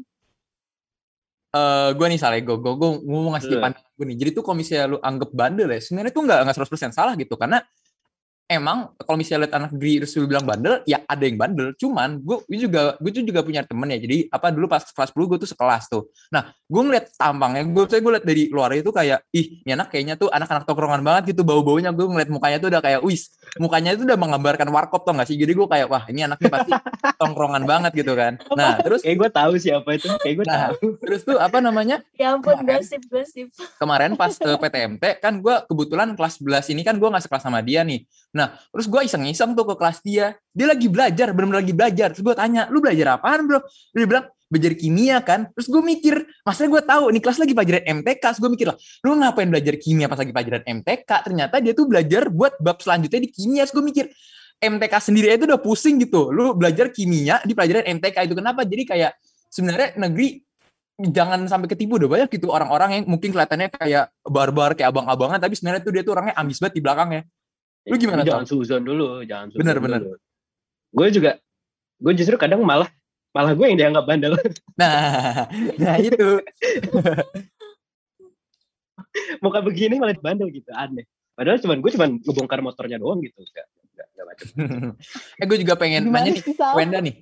[1.53, 3.61] eh gue nih salah gue gue gue mau ngasih Iya.
[3.61, 6.55] pandangan gue nih jadi tuh kalau misalnya lu anggap bandel ya sebenarnya tuh nggak nggak
[6.57, 7.61] 100% salah gitu karena
[8.53, 12.21] emang kalau misalnya lihat anak negeri terus lu bilang bandel ya ada yang bandel cuman
[12.21, 15.29] gue gue juga gue tuh juga punya temen ya jadi apa dulu pas kelas 10
[15.33, 18.89] gue tuh sekelas tuh nah gue ngeliat tampangnya gue saya gue liat dari luar itu
[18.89, 22.57] kayak ih ini anak kayaknya tuh anak-anak tongkrongan banget gitu bau baunya gue ngeliat mukanya
[22.57, 25.87] tuh udah kayak wis mukanya itu udah menggambarkan warkop tau gak sih jadi gue kayak
[25.87, 26.71] wah ini anaknya pasti
[27.21, 30.69] tongkrongan banget gitu kan nah terus kayak gue tahu siapa itu kayak gue Nah.
[30.69, 32.83] tahu terus tuh apa namanya Ya ampun Kemarin.
[32.83, 33.47] gosip-gosip.
[33.77, 37.59] kemarin pas ke PTMT kan gue kebetulan kelas 11 ini kan gue nggak sekelas sama
[37.59, 38.03] dia nih.
[38.33, 40.35] Nah terus gue iseng-iseng tuh ke kelas dia.
[40.51, 42.07] Dia lagi belajar, bener-bener lagi belajar.
[42.11, 43.59] Terus gue tanya, lu belajar apaan bro?
[43.93, 45.49] Dia bilang belajar kimia kan.
[45.55, 48.77] Terus gue mikir, maksudnya gue tahu nih kelas lagi pelajaran MTK, terus gue mikir lah,
[49.05, 51.09] lu ngapain belajar kimia pas lagi pelajaran MTK?
[51.09, 53.63] Ternyata dia tuh belajar buat bab selanjutnya di kimia.
[53.65, 54.05] Terus gue mikir,
[54.63, 56.31] MTK sendiri itu udah pusing gitu.
[56.31, 58.63] Lu belajar kimia di pelajaran MTK itu kenapa?
[58.63, 59.11] Jadi kayak
[59.51, 60.39] sebenarnya negeri
[60.97, 65.57] jangan sampai ketipu udah banyak gitu orang-orang yang mungkin kelihatannya kayak barbar kayak abang-abangan tapi
[65.57, 67.21] sebenarnya tuh dia tuh orangnya ambis banget di belakangnya.
[67.83, 70.01] Lu gimana, jangan suzon dulu, jangan suzon Bener, bener.
[70.07, 70.17] dulu.
[70.93, 71.31] Gue juga,
[71.99, 72.87] gue justru kadang malah
[73.33, 74.37] malah gue yang dianggap bandel.
[74.73, 75.45] Nah,
[75.77, 76.17] nah itu.
[79.43, 81.05] Muka begini malah bandel gitu, aneh.
[81.33, 83.41] Padahal cuman gue cuman ngebongkar motornya doang gitu.
[83.53, 83.65] Gak,
[83.97, 84.47] gak, gak macam.
[85.41, 86.43] eh gue juga pengen Gimana nanya nih?
[86.77, 87.15] Wenda nih.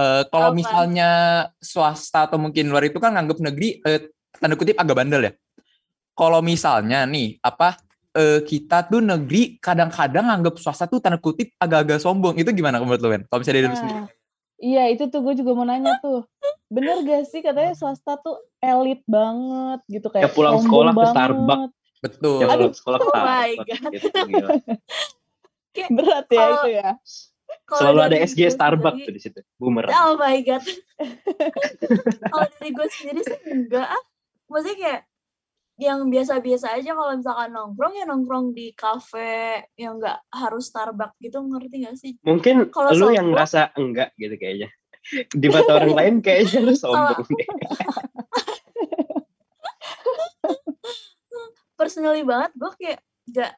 [0.00, 1.10] Eh, kalau misalnya
[1.58, 5.32] swasta atau mungkin luar itu kan nganggap negeri eh, tanda kutip agak bandel ya.
[6.14, 7.78] Kalau misalnya nih apa
[8.12, 12.34] eh, kita tuh negeri kadang-kadang nganggap swasta tuh tanda kutip agak-agak sombong.
[12.34, 13.22] Itu gimana menurut lo, Wen?
[13.24, 13.96] Kalau misalnya dari lu sendiri.
[13.96, 14.08] Nah,
[14.58, 16.26] iya itu tuh gue juga mau nanya tuh.
[16.66, 21.14] Bener gak sih katanya swasta tuh elit banget gitu kayak Ya pulang sekolah ke banget.
[21.14, 21.72] Starbucks.
[22.00, 22.38] Betul.
[22.38, 22.56] Ya Aduh.
[22.56, 23.92] kalau sekolah Oh my Starbucks God.
[23.92, 24.48] gitu, gila.
[25.96, 26.90] Berat ya Kalau- itu ya.
[27.66, 29.40] Kalau Selalu ada SG Starbucks sendiri- tuh di situ.
[29.58, 29.90] Boomerang.
[29.92, 30.62] Oh my god.
[32.30, 34.02] kalau dari gue sendiri sih enggak ah.
[34.46, 35.00] Maksudnya kayak
[35.80, 41.40] yang biasa-biasa aja kalau misalkan nongkrong ya nongkrong di kafe yang enggak harus Starbucks gitu
[41.40, 42.12] ngerti gak sih?
[42.20, 44.68] Mungkin Kalau lu yang ngerasa enggak gitu kayaknya.
[45.32, 47.48] Di mata orang lain kayaknya lu sombong deh.
[51.80, 53.00] Personally banget gue kayak
[53.32, 53.56] enggak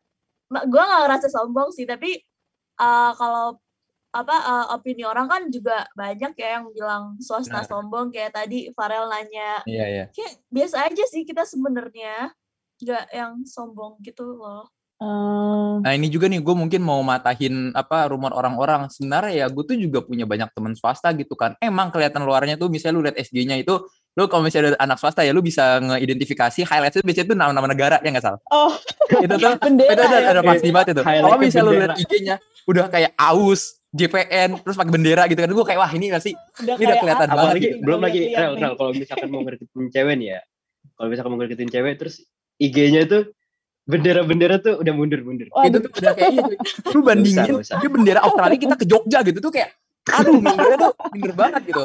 [0.71, 2.23] gue gak ngerasa sombong sih tapi
[2.79, 3.59] eh, kalau
[4.13, 7.67] apa eh, opini orang kan juga banyak ya yang bilang swasta Nah.
[7.67, 9.65] sombong kayak tadi Farel nanya.
[9.65, 10.05] Iya, iya.
[10.13, 12.29] kayak biasa aja sih kita sebenarnya
[12.77, 14.69] nggak yang sombong gitu loh.
[15.01, 18.93] Eh, Nah ini juga nih gue mungkin mau matahin apa rumor orang-orang.
[18.93, 21.57] Sebenarnya ya gue tuh juga punya banyak teman swasta gitu kan.
[21.59, 23.81] Emang kelihatan luarnya tuh misalnya lu lihat SG-nya itu
[24.13, 27.65] lu kalau misalnya ada anak swasta ya lu bisa ngeidentifikasi highlight itu biasanya tuh nama-nama
[27.65, 28.77] negara ya nggak salah oh.
[29.09, 30.31] Itu tuh bendera itu ada, ya.
[30.37, 31.01] ada pasti banget itu.
[31.01, 32.37] Kalau misalnya lu lihat IG-nya
[32.69, 35.51] udah kayak aus JPN terus pakai bendera gitu kan.
[35.53, 37.49] Gue kayak wah ini pasti Udah Ini udah kelihatan apa banget.
[37.53, 40.41] Apalagi gitu, belum lagi rel, rel kalau misalkan mau ngertiin cewek nih ya.
[40.97, 42.15] Kalau misalkan mau ngertiin cewek terus
[42.57, 43.23] IG-nya tuh
[43.83, 45.51] bendera-bendera tuh udah mundur-mundur.
[45.53, 47.77] Waduh, itu tuh udah kayak itu lu bandingin Nggak usah, nggak usah.
[47.83, 49.71] dia bendera Australia kita ke Jogja gitu tuh kayak
[50.03, 51.83] aduh mindurnya tuh minder banget gitu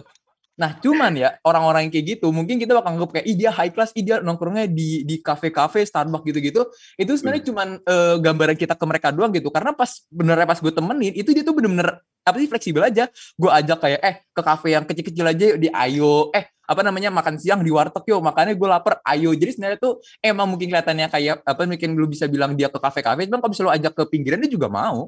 [0.57, 3.69] nah cuman ya orang-orang yang kayak gitu mungkin kita bakal anggap kayak ih dia high
[3.69, 6.65] class ih dia nongkrongnya di di kafe-kafe Starbucks gitu-gitu.
[6.97, 9.53] Itu sebenarnya cuman eh, gambaran kita ke mereka doang gitu.
[9.53, 13.05] Karena pas benernya pas gue temenin itu dia tuh bener-bener apa sih fleksibel aja.
[13.37, 16.33] Gue ajak kayak eh ke kafe yang kecil-kecil aja yuk di ayo.
[16.33, 19.37] Eh apa namanya makan siang di warteg yuk makanya gue lapar ayo.
[19.37, 23.29] Jadi sebenarnya tuh emang mungkin kelihatannya kayak apa mungkin lu bisa bilang dia ke kafe-kafe
[23.29, 25.05] cuman kalau bisa lu ajak ke pinggiran dia juga mau.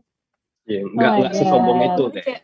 [0.70, 1.90] Ya, enggak Oh enggak sesombong God.
[1.90, 2.26] itu Tapi kayak.
[2.30, 2.42] kayak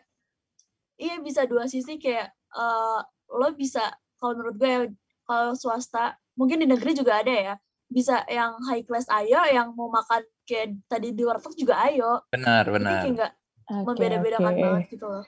[0.96, 3.00] iya bisa dua sisi kayak eh,
[3.36, 4.80] lo bisa kalau menurut gue ya,
[5.28, 7.54] kalau swasta mungkin di negeri juga ada ya
[7.86, 12.66] bisa yang high class ayo yang mau makan kayak tadi di warteg juga ayo benar
[12.66, 13.32] jadi benar kayak nggak
[13.66, 14.62] Oke, membeda-bedakan oke.
[14.62, 15.24] banget gitu loh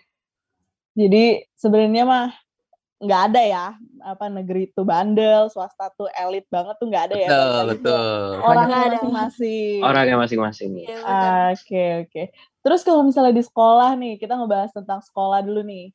[0.98, 2.26] Jadi sebenarnya mah
[2.98, 3.66] nggak ada ya
[4.02, 7.28] apa negeri itu bandel, swasta tuh elit banget tuh nggak ada ya.
[7.30, 9.80] betul betul Orangnya masing-masing.
[9.86, 10.70] Orangnya masing-masing.
[10.82, 10.98] Iya.
[11.54, 12.22] Oke oke.
[12.66, 15.94] Terus kalau misalnya di sekolah nih, kita ngebahas tentang sekolah dulu nih.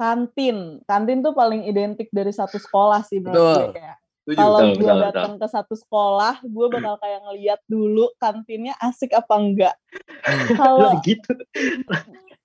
[0.00, 3.64] Kantin, kantin tuh paling identik dari satu sekolah sih menurut Betul.
[3.76, 3.94] gue ya.
[4.20, 4.38] Setuju.
[4.40, 9.76] Kalau gue datang ke satu sekolah, gue bakal kayak ngeliat dulu kantinnya asik apa enggak.
[10.24, 10.56] Hmm.
[10.56, 11.32] Kalau gitu.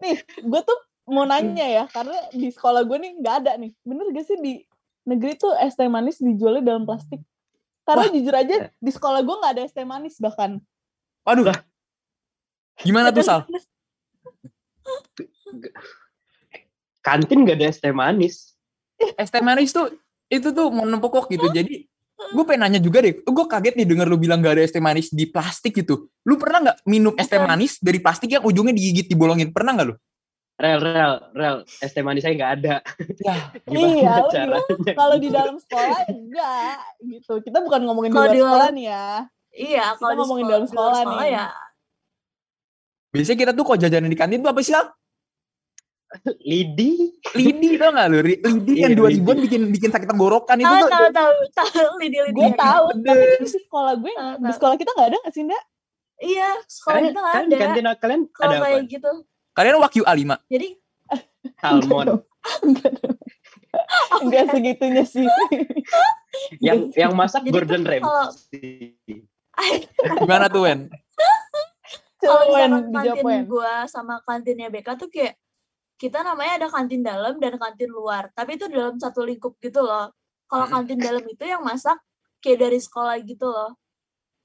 [0.04, 3.72] nih, gue tuh mau nanya ya, karena di sekolah gue nih nggak ada nih.
[3.88, 4.60] Bener gak sih di
[5.08, 7.24] negeri tuh es teh manis dijualnya dalam plastik?
[7.88, 10.60] Karena jujur aja di sekolah gue nggak ada es teh manis bahkan.
[11.26, 11.50] waduh
[12.86, 13.50] gimana tuh Sal
[17.06, 18.58] Kantin gak ada es teh manis.
[18.98, 19.94] es teh manis tuh
[20.26, 24.08] itu tuh mau nempokok gitu jadi gue pengen nanya juga deh gue kaget nih denger
[24.08, 27.28] lu bilang gak ada es teh manis di plastik gitu lu pernah nggak minum es
[27.28, 27.46] teh Bukan.
[27.46, 29.96] manis dari plastik yang ujungnya digigit dibolongin pernah nggak lu
[30.56, 31.58] Rel, rel, rel.
[31.78, 32.76] Es teh manis saya nggak ada.
[33.20, 33.36] ya
[33.76, 34.60] Iya, lu?
[34.96, 37.34] Kalau di dalam sekolah enggak gitu.
[37.44, 39.06] Kita bukan ngomongin di Kalau luar di sekolah luar- nih ya.
[39.52, 41.28] iya kalau di ngomongin sekolah, dalam di luar sekolah nih.
[41.30, 41.46] ya
[43.12, 44.88] biasanya kita tuh kok jajanan di kantin tuh apa sih Sal?
[46.42, 47.12] Lidi.
[47.34, 48.18] lidi tau gak lu?
[48.20, 50.90] Ri- lidi Iya, yang dua ribuan bikin bikin sakit tenggorokan itu tahu tuh.
[50.90, 51.90] tahu tahu tahu.
[51.98, 52.34] Lidi lidi.
[52.34, 55.44] Gue Iya, tahu, tapi kan di sekolah gue, di sekolah kita nggak ada nggak sih,
[55.44, 55.60] Nda?
[56.18, 57.62] iya sekolah Kalian, kita nggak kalian di ada.
[57.62, 58.80] kantin kalian kalau ada apa?
[58.86, 59.10] gitu.
[59.52, 60.68] Kalian waktu A5 jadi
[61.58, 62.06] Salmon.
[64.18, 65.28] Enggak segitunya sih.
[66.60, 68.96] yang yang masak Jadi Gordon kalau- Ramsay.
[70.18, 70.80] gimana tuh Wen?
[72.18, 75.36] Kalau misalkan kantin gua sama kantinnya BK tuh kayak
[75.96, 78.30] kita namanya ada kantin dalam dan kantin luar.
[78.36, 80.12] Tapi itu dalam satu lingkup gitu loh.
[80.46, 81.98] Kalau kantin dalam itu yang masak
[82.44, 83.74] kayak dari sekolah gitu loh.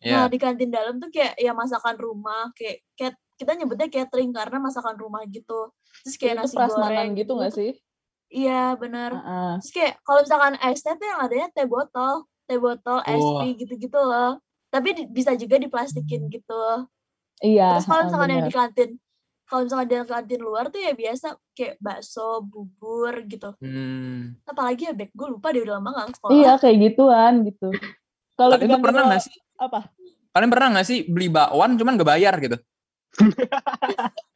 [0.00, 0.32] Nah, Iya.
[0.32, 4.96] di kantin dalam tuh kayak ya masakan rumah, kayak, kayak kita nyebutnya catering karena masakan
[4.96, 5.68] rumah gitu.
[6.06, 7.70] Terus kayak itu nasi goreng gitu nggak sih?
[8.30, 9.10] Iya, bener.
[9.12, 9.52] Heeh.
[9.60, 12.14] Terus kayak kalau misalkan es teh tuh yang adanya teh botol,
[12.48, 14.40] teh botol, es tea gitu-gitu loh.
[14.70, 16.62] Tapi di- bisa juga diplastikin gitu.
[17.44, 17.76] Iya.
[17.76, 18.48] Terus kalau misalkan yang bener.
[18.48, 18.90] di kantin,
[19.50, 23.50] kalau misalkan di kantin luar tuh ya biasa kayak bakso, bubur gitu.
[23.58, 24.38] Hmm.
[24.46, 26.32] Apalagi ya bag gue lupa deh udah lama gak ke sekolah.
[26.38, 27.68] Iya kayak gituan gitu.
[28.38, 29.34] Kalau di Kalian tuh kantin pernah nggak sih?
[29.58, 29.80] apa?
[30.30, 32.56] Kalian pernah nggak sih beli bakwan cuman gak bayar gitu?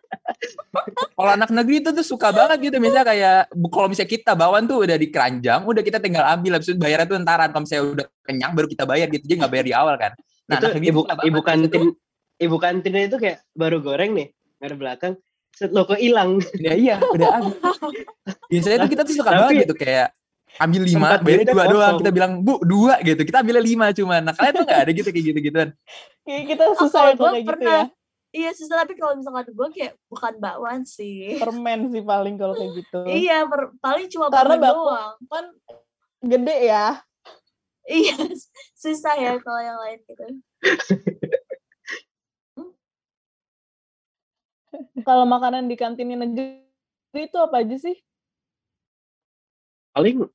[1.15, 3.39] kalau anak negeri itu tuh suka banget gitu misalnya kayak
[3.71, 7.07] kalau misalnya kita bakwan tuh udah di keranjang udah kita tinggal ambil habis itu bayarnya
[7.07, 9.95] tuh entaran kalau misalnya udah kenyang baru kita bayar gitu jadi nggak bayar di awal
[9.95, 10.13] kan
[10.51, 11.41] nah itu ibu ibu gitu.
[11.41, 11.83] kantin
[12.37, 14.29] ibu kantinnya itu kayak baru goreng nih
[14.65, 15.15] ngadep belakang
[15.53, 17.55] set lo kok hilang ya iya udah habis
[18.49, 20.09] biasanya tuh kita tuh suka Tapi- banget gitu kayak
[20.55, 21.99] ambil lima duitnya dua doang kosong.
[21.99, 25.09] kita bilang bu dua gitu kita ambilnya lima cuman nah kalian tuh nggak ada gitu
[25.09, 25.71] kayak gitu gituan
[26.23, 27.83] Kayak kita Oh, susah gue kayak gitu pernah.
[27.85, 27.85] ya.
[28.35, 31.37] Iya susah tapi kalau misalkan gue kayak bukan bakwan sih.
[31.37, 33.01] Permen sih paling kalau kayak gitu.
[33.05, 35.13] Iya, per- paling cuma Karena permen bakwan doang.
[35.29, 35.45] kan
[36.25, 36.87] gede ya.
[37.85, 38.17] Iya,
[38.81, 40.25] susah ya kalau yang lain gitu.
[45.07, 46.63] Kalau makanan di kantin negeri
[47.15, 47.95] itu apa aja sih?
[49.95, 50.27] paling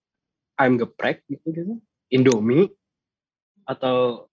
[0.55, 1.75] ayam geprek gitu gitu
[2.07, 2.71] indomie
[3.67, 4.25] atau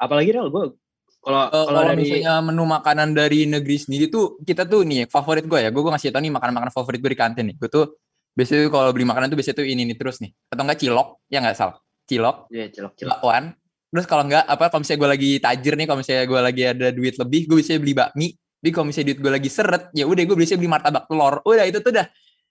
[0.00, 0.72] apalagi Rel gue
[1.20, 5.60] kalau kalau dari misalnya menu makanan dari negeri sendiri tuh kita tuh nih favorit gue
[5.60, 7.60] ya gue gue ngasih tau nih makanan-makanan favorit gue di kantin nih.
[7.60, 8.00] Gue tuh
[8.32, 11.44] biasanya kalau beli makanan tuh biasanya tuh ini nih terus nih atau enggak cilok ya
[11.44, 11.76] nggak salah
[12.08, 13.10] cilok ya cilok cilok.
[13.20, 13.52] bakwan.
[13.92, 16.88] Terus kalau enggak apa kalau misalnya gue lagi tajir nih kalau misalnya gue lagi ada
[16.88, 18.26] duit lebih gue bisa beli bakmi
[18.60, 21.40] tapi kalau misalnya duit gue lagi seret ya udah gue bisa beli martabak telur.
[21.48, 22.06] Udah itu tuh udah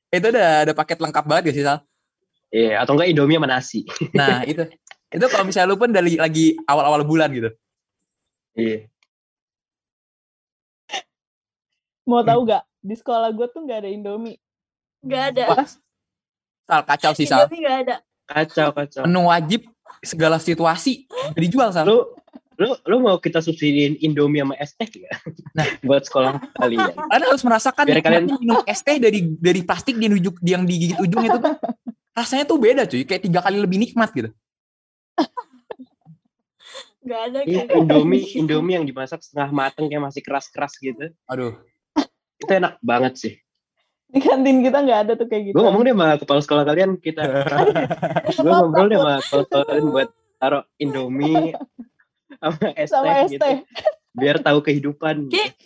[0.10, 1.86] itu udah ada paket lengkap banget gak sih Sal?
[2.50, 3.86] Iya, atau enggak indomie sama nasi.
[4.18, 4.66] Nah itu.
[5.14, 7.54] Itu kalau misalnya lu pun dari lagi awal-awal bulan gitu.
[8.58, 8.90] Iya.
[12.10, 12.66] Mau tahu gak?
[12.82, 14.42] Di sekolah gue tuh nggak ada Indomie.
[15.06, 15.44] Gak ada.
[15.46, 15.68] Wah,
[16.66, 17.46] Sal kacau sih Sal.
[17.46, 17.96] Indomie gak ada.
[18.30, 19.04] kacau kacau.
[19.06, 19.62] Menu wajib
[20.02, 21.06] segala situasi.
[21.38, 21.86] Dijual Sal.
[21.86, 22.18] Lu
[22.60, 25.16] lu lu mau kita subsidiin indomie sama es teh ya
[25.56, 25.64] Nah.
[25.88, 26.92] buat sekolah kalian.
[26.92, 31.00] Kalian harus merasakan Biar kalian- minum es teh dari dari plastik yang ujung yang digigit
[31.00, 31.56] ujung itu tuh
[32.12, 33.08] rasanya tuh beda cuy.
[33.08, 34.30] Kayak tiga kali lebih nikmat gitu.
[37.00, 38.44] Gak ada kayak indomie gitu.
[38.44, 41.16] indomie yang dimasak setengah mateng kayak masih keras keras gitu.
[41.26, 41.56] Aduh.
[42.36, 43.34] Itu enak banget sih.
[44.10, 45.54] Di kantin kita nggak ada tuh kayak gitu.
[45.54, 47.22] gue ngomong deh sama kepala sekolah kalian kita
[48.36, 51.54] gue ngobrol deh sama kepala sekolah kalian buat taruh indomie
[52.40, 53.46] sama es sama es gitu
[54.16, 55.60] biar tahu kehidupan Kayak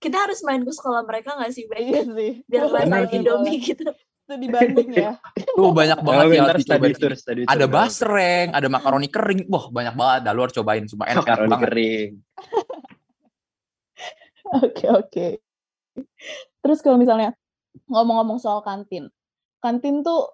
[0.00, 1.68] kita harus main ke sekolah mereka gak sih?
[1.68, 2.16] Iya Baik?
[2.16, 2.32] sih.
[2.48, 3.04] Biar main.
[3.12, 3.84] Indomie gitu.
[4.24, 5.12] Itu dibanding ya.
[5.58, 7.50] tuh banyak banget Oh, yang harus study dicobain tour, study tour.
[7.52, 11.50] ada basreng ada makaroni kering wah banyak banget dah lu harus cobain semua enak makaroni
[11.50, 12.10] banget kering
[14.50, 15.26] Oke oke.
[16.58, 17.34] Terus kalau misalnya
[17.86, 19.06] ngomong-ngomong soal kantin,
[19.62, 20.26] kantin tuh,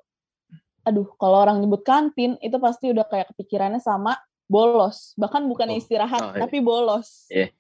[0.89, 5.77] aduh kalau orang nyebut kantin itu pasti udah kayak kepikirannya sama bolos, bahkan bukan Oh,
[5.77, 6.41] istirahat oh, iya.
[6.43, 7.27] tapi bolos.
[7.29, 7.51] Iya.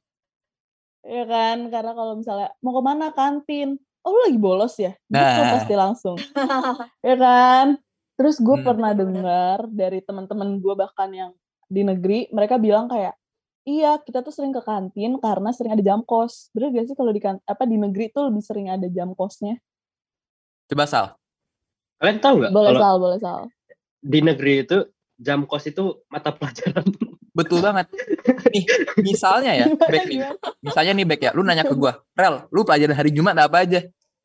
[1.07, 5.40] Ya kan, karena kalau misalnya mau ke mana kantin, oh lu lagi bolos ya, gitu
[5.40, 5.53] Nah.
[5.55, 6.16] pasti langsung,
[7.07, 7.79] ya kan.
[8.16, 8.66] Terus gue Hmm.
[8.66, 11.31] pernah dengar dari teman-teman gue bahkan yang
[11.66, 13.14] di negeri, mereka bilang kayak
[13.62, 16.55] Iya, kita tuh sering ke kantin karena sering ada jam kos.
[16.55, 19.59] Bener gak sih kalau di kan apa di negeri tuh lebih sering ada jam kosnya?
[20.66, 21.07] coba sal
[21.99, 23.40] kalian tahu nggak Boleh kalau sal, boleh sal.
[23.99, 24.79] di negeri itu
[25.17, 26.85] jam kos itu mata pelajaran.
[27.37, 27.93] Betul banget.
[28.49, 28.65] Nih
[29.05, 30.19] misalnya ya back nih.
[30.65, 33.81] misalnya nih back ya lu nanya ke gua rel lu pelajaran hari jumat apa aja?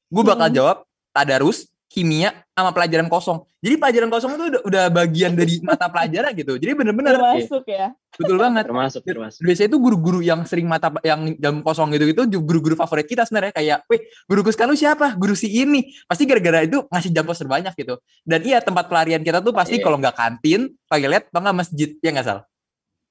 [0.08, 0.56] Gua bakal Hmm.
[0.56, 0.78] jawab
[1.12, 3.44] tadarus kimia sama pelajaran kosong.
[3.60, 6.56] Jadi pelajaran kosong itu udah, udah bagian dari mata pelajaran gitu.
[6.56, 7.92] Jadi bener-bener Termasuk ya.
[8.16, 8.64] betul banget.
[8.64, 9.40] Termasuk termasuk.
[9.44, 13.52] Biasanya itu guru-guru yang sering mata yang jam kosong gitu gitu guru-guru favorit kita sebenarnya.
[13.52, 15.20] Kayak weh guru sekarang lu siapa?
[15.20, 15.92] Guru si ini.
[16.08, 18.00] Pasti gara-gara itu ngasih jam kos terbanyak gitu.
[18.24, 19.84] Dan iya tempat pelarian kita tuh pasti Iya.
[19.84, 22.44] kalau nggak kantin toilet atau nggak masjid ya nggak salah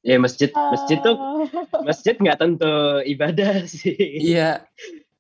[0.00, 1.44] ya masjid masjid tuh Ah,
[1.84, 2.72] masjid nggak tentu
[3.04, 3.92] ibadah sih.
[4.32, 4.64] Iya.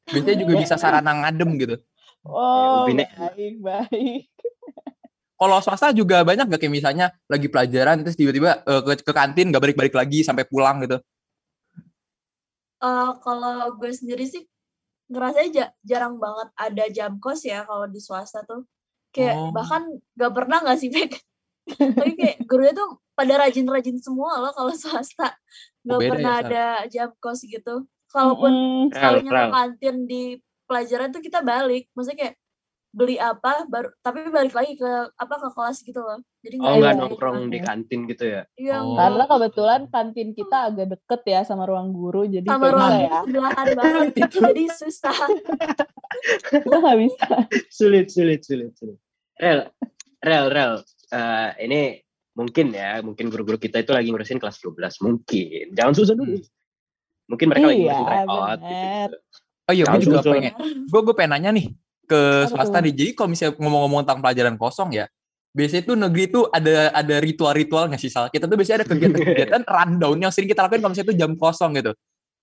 [0.08, 1.76] Biasanya juga bisa sarana ngadem gitu
[2.22, 4.22] Oh, Ubin- baik, baik.
[5.40, 9.48] kalau swasta juga banyak gak kayak misalnya lagi pelajaran terus tiba-tiba eh, ke, ke kantin
[9.48, 11.00] nggak balik-balik lagi sampai pulang gitu
[12.80, 14.40] Eh, kalau gue sendiri sih
[15.08, 18.64] ngerasanya ja- jarang banget ada jam kos ya kalau di swasta tuh.
[19.10, 19.52] Kayak Oh.
[19.52, 19.82] bahkan
[20.14, 21.12] gak pernah gak sih Bek?
[22.00, 25.36] Tapi kayak gurunya tuh pada rajin-rajin semua loh kalau swasta.
[25.84, 26.44] Gak beda ya, pernah Sar?
[26.48, 27.84] ada jam kos gitu.
[28.08, 28.92] Kalaupun Mm-mm.
[28.96, 30.22] sekalinya ke kantin di
[30.70, 32.36] pelajaran tuh kita balik maksudnya kayak
[32.90, 36.78] beli apa baru tapi balik lagi ke apa ke kelas gitu loh jadi Oh Iya,
[36.80, 37.50] nggak nongkrong gitu.
[37.50, 38.42] di kantin gitu ya?
[38.56, 38.82] iya Oh.
[38.84, 38.98] enggak.
[39.04, 43.18] Karena kebetulan kantin kita agak deket ya sama ruang guru, jadi sama ruang ya.
[43.20, 44.38] sebelahan banget Itu.
[44.40, 45.18] jadi susah
[46.50, 47.28] Kita nggak bisa.
[47.68, 48.98] Sulit, sulit, sulit, sulit.
[49.36, 49.70] Rel,
[50.18, 50.72] rel, rel.
[51.08, 51.80] Eh, ini
[52.32, 54.98] mungkin ya, mungkin guru-guru kita itu lagi ngurusin kelas 12.
[55.00, 55.70] Mungkin.
[55.70, 56.42] Jangan susah dulu.
[57.28, 58.66] Mungkin mereka lagi Iya, ngurusin tryout bener.
[59.06, 59.18] gitu.
[59.70, 60.52] Oh iya, gue juga pengen.
[60.90, 61.66] Gue gue pengen nanya nih
[62.10, 62.92] ke swasta nih.
[62.92, 65.06] Jadi kalau misalnya ngomong-ngomong tentang pelajaran kosong ya,
[65.54, 68.26] biasanya tuh negeri tuh ada ada ritual-ritual nggak sih Sal?
[68.34, 71.78] Kita tuh biasanya ada kegiatan-kegiatan rundown yang sering kita lakuin kalau misalnya tuh jam kosong
[71.78, 71.94] gitu.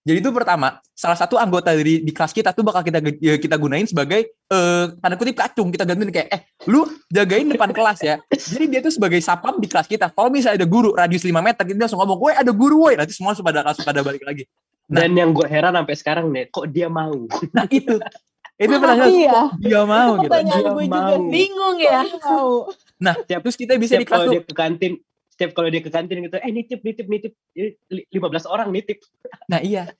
[0.08, 3.60] Jadi itu pertama, salah satu anggota dari di kelas kita tuh bakal kita ya, kita
[3.60, 5.68] gunain sebagai eh tanda kutip kacung.
[5.68, 8.16] Kita gantiin kayak eh lu jagain depan kelas ya.
[8.32, 10.08] Jadi dia tuh sebagai sapam di kelas kita.
[10.16, 13.12] Kalau misalnya ada guru radius 5 meter, kita langsung ngomong, "Woi, ada guru, woi." Nanti
[13.12, 14.48] semua pada langsung pada balik lagi.
[14.88, 15.04] Nah.
[15.04, 17.12] Dan yang gue heran sampai sekarang nih, kok dia mau?
[17.52, 18.00] Nah, itu.
[18.58, 20.32] Itu pertanyaan Iya, dia mau gitu.
[20.34, 21.12] pertanyaan Dia gue juga mau.
[21.14, 21.30] sih.
[21.30, 22.50] bingung ya mau.
[23.22, 24.92] Terus kita bisa di Setiap kelas kalau dia ke kantin,
[25.30, 27.34] setiap kalau dia ke kantin gitu, eh nitip, nitip, nitip.
[27.54, 28.98] Jadi, li- 15 orang nitip.
[29.46, 29.94] Nah iya.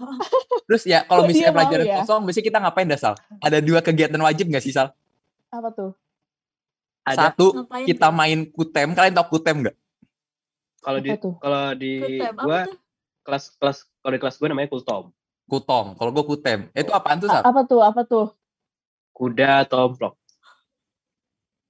[0.70, 1.96] Terus ya kalau misalnya pelajaran ya?
[1.98, 3.14] kosong, biasanya kita ngapain dah Sal?
[3.42, 4.94] Ada dua kegiatan wajib gak sih Sal?
[5.50, 5.90] Apa tuh?
[7.02, 8.14] Ada Satu, Ngapain kita tuh?
[8.14, 8.88] main kutem.
[8.94, 9.76] Kalian tau kutem gak?
[10.78, 12.78] kalau di kalau di Kutem, apa gua tuh?
[13.26, 15.10] kelas kelas kalau di kelas gue namanya kultom.
[15.50, 15.98] Kutong.
[15.98, 16.70] Kalau gue kutem.
[16.70, 17.42] Itu apaan tuh Sal?
[17.42, 17.82] A- apa tuh?
[17.82, 18.30] Apa tuh?
[19.10, 20.14] Kuda tomplok.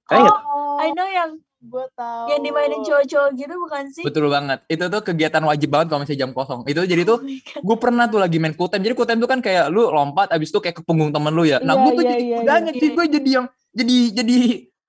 [0.05, 2.29] Kayaknya oh I know yang Gue tahu.
[2.29, 4.61] yang dimainin cowok-cowok gitu bukan sih Betul banget.
[4.69, 6.61] Itu tuh kegiatan wajib banget kalau misalnya jam kosong.
[6.69, 7.61] Itu jadi tuh Oh my God.
[7.65, 8.85] gue pernah tuh lagi main kutem.
[8.85, 11.57] Jadi kutem tuh kan kayak lu lompat abis itu kayak ke punggung temen lu ya.
[11.57, 12.77] Nah Iya, gue tuh iya, jadi iya, kudanya iya.
[12.77, 12.89] cuy.
[12.93, 14.37] Gue jadi yang jadi jadi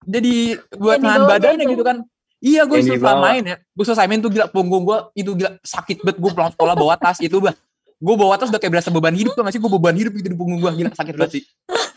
[0.05, 0.33] jadi
[0.77, 1.73] buat nahan dibawanya badannya itu.
[1.73, 1.97] gitu kan.
[2.39, 3.57] Iya gue selesai main ya.
[3.75, 6.17] Gue selesai main tuh gila punggung gue itu gila sakit banget.
[6.19, 7.55] Gue pulang sekolah bawa tas itu bah.
[7.99, 9.59] Gue bawa tas udah kayak berasa beban hidup tuh sih?
[9.59, 10.71] Gue beban hidup gitu di punggung gue.
[10.71, 11.45] Gila sakit banget sih.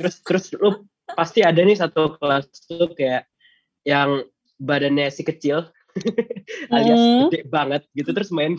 [0.01, 0.81] terus terus lu
[1.13, 3.29] pasti ada nih satu kelas tuh kayak
[3.85, 4.25] yang
[4.57, 5.69] badannya si kecil
[6.73, 7.29] alias Hmm.
[7.29, 8.57] gede banget gitu terus main.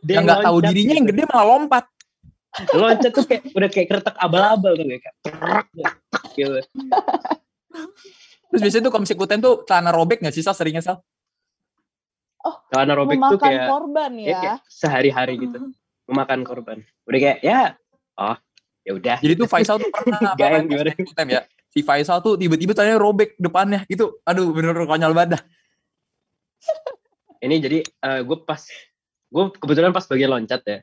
[0.00, 0.98] Dia Yang gak tahu dirinya gitu.
[0.98, 1.84] yang gede malah lompat.
[2.72, 5.66] loncat tuh kayak udah kayak keretak abal-abal tuh kayak terak,
[6.32, 6.56] gitu.
[8.52, 11.02] Terus biasanya tuh kalau misalnya kutem tuh celana robek gak sih Sal seringnya Sal?
[12.70, 14.38] Celana robek tuh Memakan kayak, korban ya, ya.
[14.38, 15.58] kayak sehari-hari gitu
[16.06, 16.78] memakan korban.
[17.06, 17.74] Udah kayak ya
[18.16, 18.36] oh
[18.86, 19.18] ya udah.
[19.18, 20.94] Jadi tuh Faisal tuh pernah apa gimana?
[20.94, 21.42] kutem ya.
[21.74, 23.82] Si Faisal tuh tiba-tiba tanya robek depannya.
[23.90, 25.42] Itu aduh bener-bener konyol banget dah.
[27.42, 27.78] Ini jadi
[28.22, 28.62] gue pas
[29.26, 30.78] gue kebetulan pas bagian loncat ya.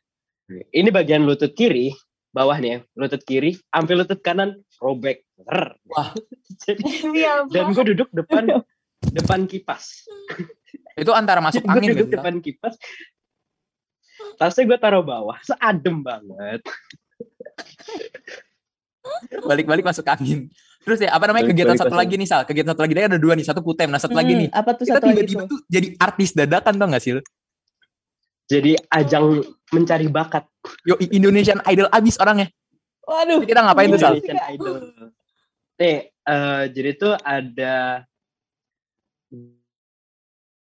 [0.52, 1.96] Ini bagian lutut kiri
[2.34, 5.22] bawah nih ya, lutut kiri, sampai lutut kanan robek.
[5.40, 5.78] Rrr.
[5.88, 6.10] Wah.
[6.66, 6.84] jadi
[7.30, 7.48] apa?
[7.48, 8.44] dan gue duduk depan
[9.06, 10.10] depan kipas.
[10.98, 12.16] Itu antara masuk Gue angin duduk gitu.
[12.18, 12.74] depan kipas.
[14.36, 16.62] Tasnya gue taruh bawah, seadem banget.
[19.44, 20.48] Balik-balik masuk angin.
[20.84, 22.44] Terus ya apa namanya kegiatan satu lagi nih Sal.
[22.44, 23.46] Kegiatan satu lagi ada dua nih.
[23.46, 23.88] Satu kutem.
[23.88, 24.50] Nah satu lagi Hmm, nih.
[24.52, 25.48] Apa tuh Kita satu lagi tiba-tiba tuh?
[25.50, 27.12] tuh jadi artis dadakan tau gak sih?
[28.54, 29.42] Jadi ajang
[29.74, 30.46] mencari bakat.
[30.86, 32.54] Yo Indonesian Idol abis orangnya.
[33.02, 33.42] Waduh.
[33.42, 34.14] Kita ngapain tuh Sal?
[34.22, 34.76] Indonesian Idol.
[35.82, 38.06] Nih, eh, jadi tuh ada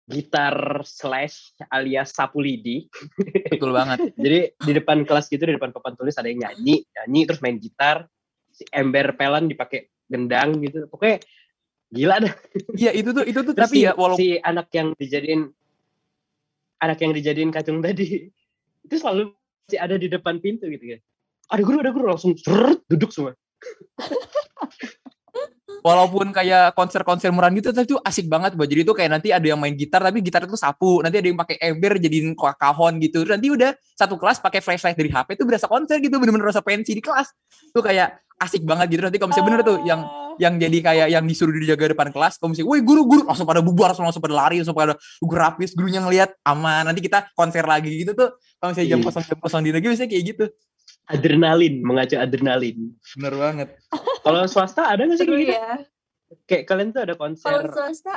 [0.06, 2.88] gitar slash alias sapu lidi.
[3.50, 4.06] Betul banget.
[4.22, 7.58] Jadi di depan kelas gitu, di depan papan tulis ada yang nyanyi, nyanyi terus main
[7.58, 8.06] gitar.
[8.54, 10.86] Si ember pelan dipakai gendang gitu.
[10.86, 11.20] Pokoknya
[11.90, 12.34] gila dah.
[12.78, 15.50] Iya itu tuh itu tuh Terus tapi si, ya walaupun si anak yang dijadiin
[16.82, 18.28] anak yang dijadiin kacung tadi
[18.86, 19.32] itu selalu
[19.66, 20.98] si ada di depan pintu gitu ya.
[21.46, 22.34] Ada guru, ada guru langsung
[22.90, 23.34] duduk semua.
[25.86, 29.46] walaupun kayak konser-konser murahan gitu tapi itu asik banget buat jadi itu kayak nanti ada
[29.46, 30.98] yang main gitar tapi gitar itu sapu.
[30.98, 33.22] Nanti ada yang pakai ember jadiin ka- kahon gitu.
[33.22, 36.18] Nanti udah satu kelas pakai flashlight dari HP itu berasa konser gitu.
[36.18, 37.30] Bener-bener rasa pensi di kelas.
[37.70, 39.06] Tuh kayak asik banget gitu.
[39.06, 40.34] Nanti kalau misalnya bener tuh yang Ah.
[40.36, 43.64] yang jadi kayak yang disuruh dijaga depan kelas kalau misalnya woi guru guru langsung pada
[43.64, 44.92] bubar langsung, langsung pada lari langsung pada
[45.24, 46.84] grafis gurunya ngelihat aman.
[46.84, 49.06] Nanti kita konser lagi gitu tuh kalau misalnya jam Iya.
[49.08, 50.44] kosong jam kosong di negeri biasanya kayak gitu
[51.06, 52.90] Adrenalin, mengacu adrenalin.
[53.14, 53.68] bener banget
[54.26, 55.54] Kalau swasta ada nggak sih kayak gitu?
[55.54, 55.70] ya.
[56.50, 58.16] Kayak kalian tuh ada Kalau konser swasta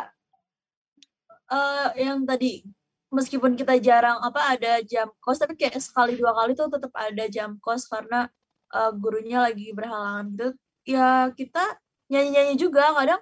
[1.50, 2.62] eh yang tadi
[3.10, 7.26] meskipun kita jarang apa ada jam kos tapi kayak sekali dua kali tuh tetap ada
[7.26, 8.30] jam kos karena
[8.74, 10.48] eh, gurunya lagi berhalangan gitu.
[10.90, 11.78] Ya kita
[12.10, 13.22] nyanyi-nyanyi juga kadang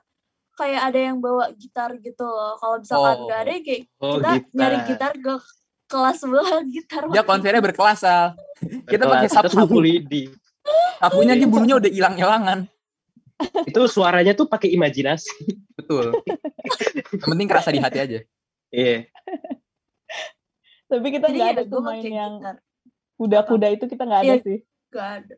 [0.58, 2.56] kayak ada yang bawa gitar gitu loh.
[2.60, 5.34] Kalau misalkan nggak ada kayak oh, kita nyari gitar ke
[5.88, 7.08] kelas sebelah gitar.
[7.08, 8.36] dia konsernya berkelas Sal.
[8.86, 9.50] kita pakai sapu.
[9.50, 10.28] sapu lidi.
[11.00, 12.68] sapunya aja bulunya udah hilang-hilangan
[13.64, 15.30] Itu suaranya tuh pakai imajinasi.
[15.78, 16.10] Betul.
[17.14, 18.20] Yang penting kerasa di hati aja.
[18.74, 19.06] Iya.
[20.90, 22.34] Tapi kita Jadi nggak ya ada tuh main yang
[23.14, 24.42] kuda-kuda itu kita nggak ada Iya.
[24.42, 24.58] sih.
[24.90, 25.36] Gak ada.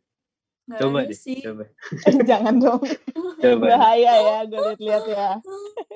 [0.63, 1.39] Nggak Coba ada deh, sih.
[1.43, 1.65] coba.
[2.31, 2.81] Jangan dong.
[3.43, 3.65] Coba.
[3.67, 5.29] Bahaya ya, gue lihat-lihat ya.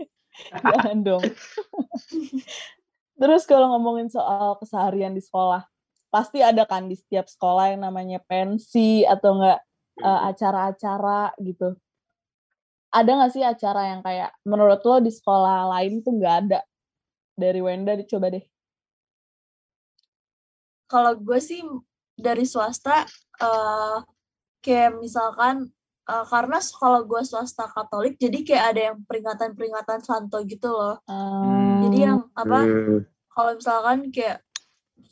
[0.76, 1.24] Jangan dong.
[3.24, 5.64] Terus kalau ngomongin soal keseharian di sekolah,
[6.12, 9.64] pasti ada kan di setiap sekolah yang namanya pensi atau enggak
[10.04, 11.72] eh, acara-acara gitu.
[12.92, 16.60] Ada nggak sih acara yang kayak menurut lo di sekolah lain tuh nggak ada?
[17.40, 18.44] Dari Wenda dicoba deh.
[20.92, 21.64] Kalau gue sih
[22.20, 23.08] dari swasta,
[23.40, 23.98] eh
[24.60, 25.72] kayak misalkan
[26.12, 31.00] eh, karena kalau gue swasta Katolik, jadi kayak ada yang peringatan-peringatan santo gitu loh.
[31.88, 32.60] Jadi Hmm, yang apa?
[32.68, 33.13] Hmm.
[33.34, 34.46] Kalau misalkan kayak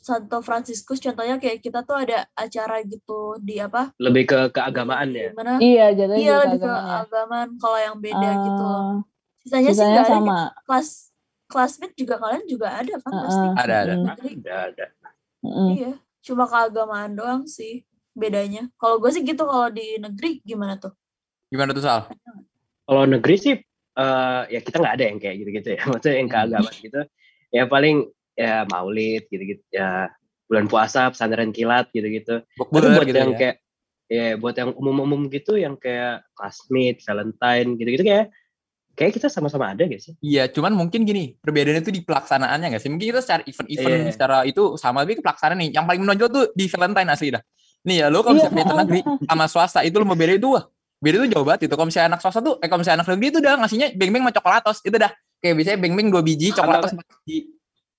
[0.02, 3.94] Santo Fransiskus, contohnya kayak kita tuh ada acara gitu di apa?
[3.98, 5.30] Lebih ke keagamaan ya.
[5.30, 5.54] Di mana?
[5.58, 7.02] Iya, jatuhnya Iya jadi lebih ke keagamaan ya.
[7.06, 7.48] agamaan.
[7.58, 8.82] Kalau yang beda gitu loh.
[8.82, 8.96] Eh,
[9.42, 10.14] Sisanya, sih Sisanya nggak ada.
[10.14, 10.38] sama.
[10.66, 10.88] Kelas
[11.46, 13.46] classmate juga kalian juga ada kan Heeh, pasti.
[13.58, 13.92] Ada, ada.
[13.92, 14.30] mm, Negeri.
[14.38, 14.86] Ada, ada.
[15.70, 15.92] Iya.
[16.22, 17.82] Cuma keagamaan doang sih
[18.14, 18.70] bedanya.
[18.78, 20.94] Kalau gue sih gitu kalau di negeri gimana tuh?
[21.50, 22.06] Gimana tuh Sal?
[22.86, 23.54] Kalau negeri sih,
[23.92, 25.82] eh ya kita nggak ada yang kayak gitu-gitu ya.
[25.90, 27.00] Maksudnya yang keagamaan gitu.
[27.52, 29.62] Ya paling ya maulid gitu-gitu.
[29.70, 30.10] Ya
[30.48, 32.42] bulan puasa, pesantren kilat gitu-gitu.
[32.44, 33.38] Tapi buat gitu yang ya.
[33.38, 33.56] kayak
[34.12, 38.28] ya buat yang umum-umum gitu yang kayak classmate, Valentine gitu-gitu kayak
[38.92, 40.12] kayak kita sama-sama ada gak sih?
[40.20, 42.90] Iya, cuman mungkin gini, perbedaannya tuh di pelaksanaannya nggak sih?
[42.92, 44.12] Mungkin kita secara event-event Iya.
[44.12, 45.70] secara itu sama, tapi ke pelaksanaan nih.
[45.72, 47.42] Yang paling menonjol tuh di Valentine asli dah.
[47.88, 50.48] Nih ya, lo kalau Iya, misalnya pendidikan negeri sama swasta itu lo mau beda itu
[50.52, 50.64] wah.
[51.02, 51.74] Beda tuh jauh banget itu.
[51.74, 54.32] Kalau misalnya anak swasta tuh, eh kalau misalnya anak negeri itu udah ngasihnya beng-beng sama
[54.36, 54.78] coklatos.
[54.86, 55.12] Itu dah.
[55.42, 57.50] Kayak biasanya beng-beng dua biji, coklatos empat biji.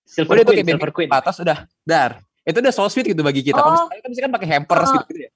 [0.03, 1.09] Silver Udah tuh Queen, kayak Silver Queen.
[1.11, 1.57] coklatos udah.
[1.83, 2.11] Dar.
[2.43, 3.55] Itu udah so sweet gitu bagi kita.
[3.55, 3.75] Kalau Oh.
[3.83, 4.93] misalnya kan misalkan pakai hampers Oh.
[4.95, 5.31] gitu, gitu ya.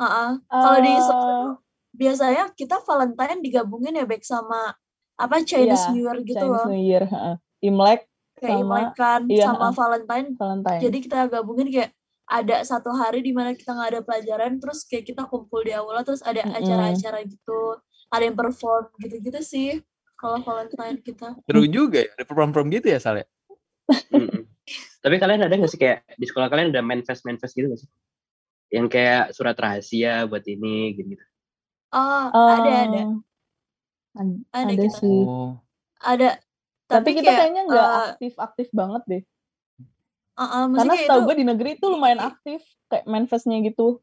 [0.00, 0.30] Heeh.
[0.46, 1.52] Kalau di swasta tuh
[1.92, 4.72] biasanya kita Valentine digabungin ya baik sama
[5.14, 6.66] apa Chinese Iya, New Year gitu Chinese loh.
[6.70, 7.34] New Year, heeh.
[7.60, 8.00] Imlek,
[8.32, 9.74] Kayak sama- Imlek kan iya, sama heeh.
[9.74, 10.28] Valentine.
[10.32, 10.80] Valentine.
[10.80, 11.90] Jadi kita gabungin kayak
[12.24, 16.00] ada satu hari di mana kita nggak ada pelajaran terus kayak kita kumpul di aula
[16.00, 17.74] terus ada acara-acara gitu
[18.06, 19.82] ada yang perform gitu-gitu sih
[20.20, 22.12] kalau Valentine kita Seru juga ya.
[22.20, 23.26] Ada prom-prom gitu ya, Sal ya?
[25.00, 27.90] Tapi kalian ada nggak sih kayak di sekolah kalian ada manifest manifest gitu nggak sih?
[28.70, 31.16] Yang kayak surat rahasia buat ini gitu.
[31.16, 31.24] -gitu.
[31.96, 33.02] oh ada ada
[34.20, 34.98] ad- Ada ada kita.
[35.00, 35.20] sih.
[35.24, 35.56] Oh.
[36.00, 36.28] ada
[36.90, 39.22] Tapi, kita kayaknya nggak eh, aktif-aktif banget deh.
[40.36, 42.60] uh, uh, Karena setahu itu gue di negeri tuh lumayan aktif
[42.92, 44.02] kayak manifestnya gitu.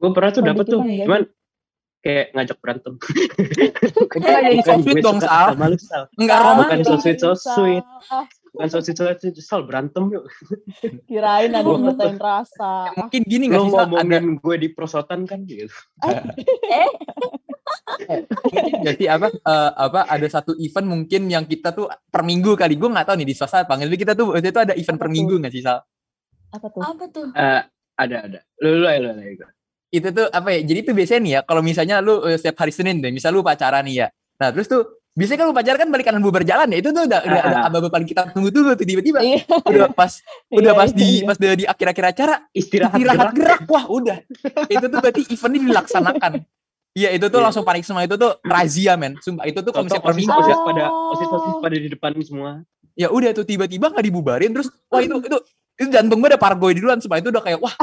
[0.00, 1.22] Gue pernah tuh dapet kita tuh, enggak cuman
[2.02, 2.94] kayak ngajak berantem.
[3.86, 5.46] Itu kayak yang so Bukan sweet dong, Sal.
[5.54, 6.04] sama lu, Sal.
[6.18, 6.66] Enggak romantis.
[6.66, 7.84] bukan so sweet, so sweet.
[8.02, 8.22] Sal.
[8.52, 10.24] Bukan so sweet, so sweet, Sal berantem yuk.
[11.08, 12.90] Kirain ada nyatain rasa.
[12.98, 13.86] Mungkin gini nggak sih, Sal?
[13.86, 15.70] Ada, ngomongin gue di prosotan kan gitu.
[18.02, 22.58] mungkin nggak sih apa eh, apa ada satu event mungkin yang kita tuh per minggu
[22.58, 24.98] kali gue nggak tahu nih di swasta apa tapi kita tuh waktu itu ada event
[24.98, 25.14] Apa per tuh?
[25.14, 25.78] minggu nggak sih Sal?
[26.52, 26.82] Apa tuh?
[26.82, 27.62] apa tuh Eh,
[27.96, 28.40] ada, ada.
[28.60, 29.46] Lu, lu, lu, lu, lu.
[29.92, 30.60] Itu tuh apa ya?
[30.64, 33.44] Jadi tuh biasanya nih ya kalau misalnya lu eh, setiap hari Senin deh, misal lu
[33.44, 34.06] pacaran nih ya.
[34.40, 34.82] Nah terus tuh
[35.12, 37.58] biasanya kan lu pacaran kan balik kanan bubar jalan ya itu tuh udah udah ada
[37.60, 37.68] Ah.
[37.68, 39.44] aba paling kita tunggu-tunggu tuh tiba-tiba Iya.
[39.44, 40.08] udah pas
[40.48, 41.26] udah Iya, pas di iya.
[41.28, 43.60] pas udah di akhir-akhir acara Istirahat, istirahat gerak.
[43.60, 44.16] gerak wah udah
[44.66, 46.32] itu tuh berarti eventnya dilaksanakan
[46.92, 47.44] Iya itu tuh Iya.
[47.44, 50.58] langsung panik semua itu tuh razia men sumpah itu tuh kalau misalnya osis minggu osis
[50.62, 52.50] pada osis osis pada di depan semua.
[52.94, 55.38] ya udah tuh tiba-tiba nggak dibubarin terus wah itu itu
[55.74, 57.76] itu jantung gue udah pargoy di duluan sumpah itu udah kayak wah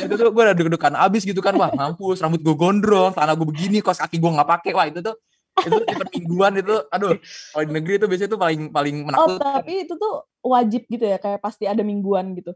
[0.00, 3.46] itu tuh gue udah deg-degan abis gitu kan wah mampus rambut gue gondrong tanah gue
[3.46, 5.14] begini kos kaki gue nggak pakai wah itu tuh
[5.54, 7.14] itu event mingguan itu aduh
[7.54, 11.04] kalau di negeri itu biasanya tuh paling paling Oh, menakutkan tapi itu tuh wajib gitu
[11.06, 12.52] ya, kayak pasti ada mingguan gitu.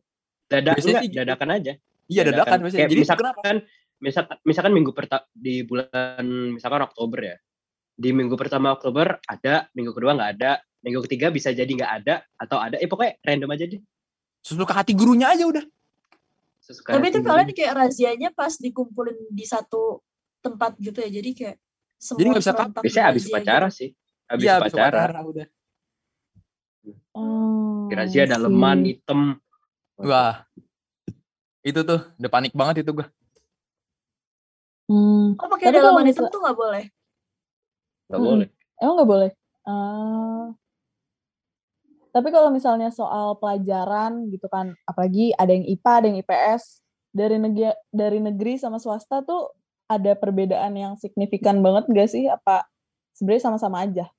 [0.51, 1.20] Dadak Biasanya enggak, sih gitu.
[1.22, 1.72] dadakan aja.
[2.09, 3.41] iya dadakan biasanya Kayak jadi misalkan, kenapa
[4.03, 6.24] misalkan misalkan minggu pertama di bulan
[6.59, 7.36] misalkan Oktober ya.
[7.99, 12.14] Di minggu pertama Oktober ada, minggu kedua nggak ada, minggu ketiga bisa jadi nggak ada
[12.34, 12.78] atau ada.
[12.82, 13.82] Eh pokoknya random aja deh.
[14.39, 15.66] sesuka hati gurunya aja udah
[16.69, 20.05] Sesuka tapi itu kalian kayak razianya pas dikumpulin di satu
[20.45, 21.57] tempat gitu ya jadi kayak
[21.97, 23.33] semua Jadi nggak bisa serentak biasanya habis gitu.
[23.73, 23.89] sih.
[24.29, 25.01] Habis iya habis upacara.
[25.01, 25.47] upacara udah
[27.16, 29.21] Oh, Kira-kira ada leman hitam.
[29.99, 30.45] wah
[31.64, 33.09] itu tuh udah panik banget itu gue
[34.89, 35.37] Hmm.
[35.37, 36.85] oh pakai kalau dalaman hitam tuh nggak boleh
[38.09, 38.29] Nggak Mm-mm.
[38.33, 38.49] boleh.
[38.81, 39.31] Emang nggak boleh?
[39.69, 40.49] Ah.
[42.19, 46.62] Tapi kalau misalnya soal pelajaran gitu kan, apalagi ada yang IPA, ada yang IPS,
[47.14, 49.55] dari negeri dari negeri sama swasta tuh
[49.89, 52.27] ada perbedaan yang signifikan banget gak sih?
[52.27, 52.66] Apa
[53.14, 54.11] sebenarnya sama-sama aja?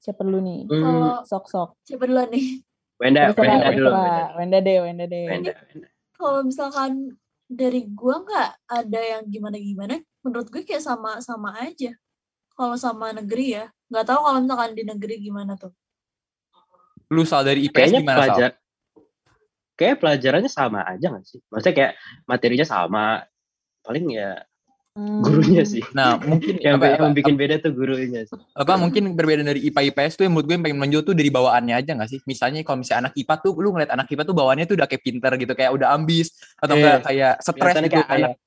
[0.00, 0.60] Siapa dulu nih?
[0.68, 1.68] Hmm, kalau Sok-sok.
[1.84, 2.64] siapa duluan nih
[3.00, 3.90] Wenda, Terserah, Wenda dulu.
[4.36, 5.24] Wenda deh, Wenda deh.
[5.24, 5.88] Wenda, Wenda.
[6.16, 7.16] kalau misalkan
[7.48, 11.96] dari gua nggak ada yang gimana-gimana menurut gue kayak sama-sama aja
[12.54, 15.74] kalau sama negeri ya nggak tahu kalau misalkan di negeri gimana tuh
[17.10, 18.50] lu sal dari IPS Kayaknya gimana sal pelajar
[19.74, 21.40] kayak pelajarannya sama aja nggak sih?
[21.48, 21.92] Maksudnya kayak
[22.28, 23.04] materinya sama,
[23.80, 24.44] paling ya
[24.90, 25.22] Hmm.
[25.22, 25.86] gurunya sih.
[25.94, 28.34] Nah, mungkin Yang, apa, yang apa, bikin beda tuh gurunya sih.
[28.52, 31.30] apa mungkin berbeda dari IPA IPS tuh yang menurut gue yang paling menonjol tuh dari
[31.30, 32.18] bawaannya aja gak sih?
[32.26, 35.02] Misalnya kalau misalnya anak IPA tuh lu ngeliat anak IPA tuh bawaannya tuh udah kayak
[35.06, 36.82] pinter gitu, kayak udah ambis atau Iya.
[36.82, 38.28] enggak kayak stres Kelihatannya gitu kayak kayak.
[38.34, 38.38] anak-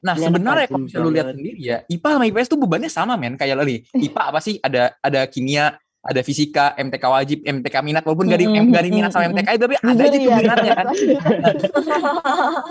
[0.00, 3.14] Nah, ini sebenarnya kalau misalnya lu lihat sendiri ya, IPA sama IPS tuh bebannya sama
[3.20, 3.78] men, kayak lo nih.
[4.00, 4.54] IPA apa sih?
[4.56, 5.64] Ada ada kimia,
[6.00, 9.28] ada fisika, MTK wajib, MTK minat walaupun gak ada Mm-mm, gak ada minat sama.
[9.28, 10.86] MTK tapi ada Jujur aja tuh ya, minatnya kan.
[10.88, 11.18] lanjut.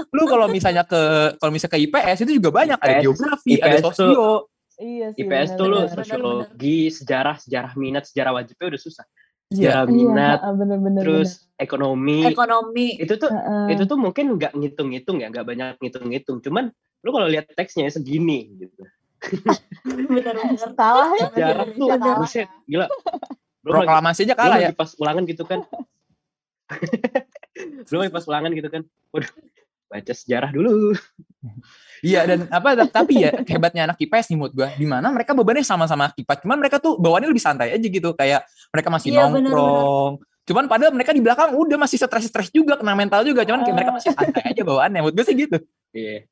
[0.17, 1.01] Lu kalau misalnya ke
[1.37, 4.29] kalau misalnya ke IPS itu juga banyak, ada IPS geografi, ada IPS tuh- sosio.
[4.79, 5.27] Iya sih.
[5.27, 9.03] IPS tuh lu sosiologi, sejarah, sejarah minat, sejarah wajibnya udah susah.
[9.51, 9.83] Iya.
[9.83, 11.01] Sejarah minat, Iya, bener-bener.
[11.03, 12.23] terus ekonomi.
[12.23, 12.95] Ekonomi.
[12.95, 13.75] Itu tuh Heeh.
[13.75, 16.39] itu tuh mungkin nggak ngitung-ngitung ya, nggak banyak ngitung-ngitung.
[16.39, 16.71] Cuman
[17.03, 18.87] lu kalau lihat teksnya segini gitu.
[19.83, 20.55] Benar-benar.
[20.75, 21.27] Salah ya.
[21.33, 22.17] Sejarah tuh kalah.
[22.23, 22.87] buset, gila.
[23.59, 24.67] Belum Proklamasi aja kalah ya.
[24.71, 25.59] lagi pas ulangan gitu kan.
[27.89, 28.81] belum pas ulangan gitu kan.
[29.11, 29.31] Waduh,
[29.89, 30.95] baca sejarah dulu.
[31.99, 35.67] Iya dan apa tapi ya hebatnya anak IPS nih menurut gua di mana mereka bebannya
[35.67, 39.51] sama-sama IPA cuman mereka tuh bawaannya lebih santai aja gitu kayak mereka masih Iya, bener,
[39.51, 40.13] nongkrong
[40.47, 43.91] cuman padahal mereka di belakang udah masih stres-stres juga kena mental juga cuman kayak mereka
[43.91, 45.57] masih santai aja bawaannya menurut gue sih gitu
[45.91, 46.23] Iya.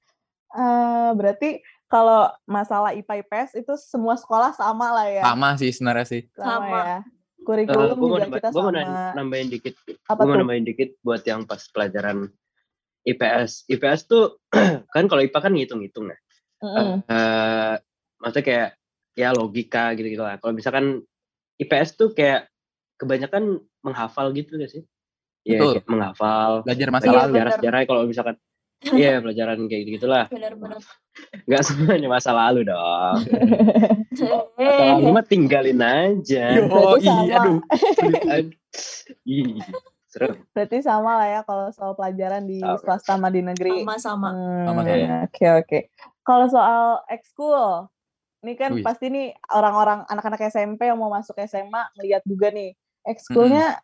[0.47, 1.49] Eh, berarti
[1.87, 5.23] kalau masalah IPA IPS itu semua sekolah sama lah ya.
[5.23, 6.79] sama sih sebenarnya sih Sama, Sama.
[6.85, 6.99] ya.
[7.39, 8.71] Kurikulum gue mau, juga nambah- kita mau sama.
[8.75, 9.73] nam- nambahin dikit.
[10.03, 10.39] Apa Gue mau tuh?
[10.43, 12.27] nambahin dikit buat yang pas pelajaran
[13.03, 13.51] IPS.
[13.67, 14.35] IPS tuh
[14.93, 16.17] kan kalau IPA kan ngitung-ngitung ya.
[16.57, 17.05] Mm-mm.
[17.07, 17.73] eh
[18.17, 18.69] maksudnya kayak
[19.13, 20.35] ya logika gitu-gitu lah.
[20.37, 20.99] Kalau misalkan
[21.55, 22.51] IPS tuh kayak
[22.97, 24.83] kebanyakan menghafal gitu gak sih?
[25.47, 26.67] Iya, menghafal.
[26.67, 27.59] belajar masa Iya, lalu sejarah bener.
[27.63, 28.35] sejarah kalau misalkan
[28.93, 30.25] iya pelajaran kayak gitu gitulah.
[30.29, 30.81] Benar-benar.
[31.49, 33.17] Nggak semuanya masa lalu dong.
[34.57, 36.45] Masa lalu mah tinggalin aja.
[36.53, 37.35] Yo, Berarti iya, sama.
[37.37, 37.59] aduh.
[38.33, 38.53] Aduh.
[39.25, 39.57] Ih,
[40.09, 40.37] serem.
[40.53, 42.77] Berarti sama lah ya kalau soal pelajaran di Sama.
[42.81, 43.81] swasta sama di negeri.
[43.81, 44.29] sama-sama.
[44.33, 45.25] Hmm.
[45.25, 45.79] Oke oke.
[46.21, 47.87] Kalau soal ekskul,
[48.45, 48.83] ini kan Wih.
[48.85, 52.75] pasti nih orang-orang anak-anak SMP yang mau masuk SMA ngeliat juga nih
[53.07, 53.79] ekskulnya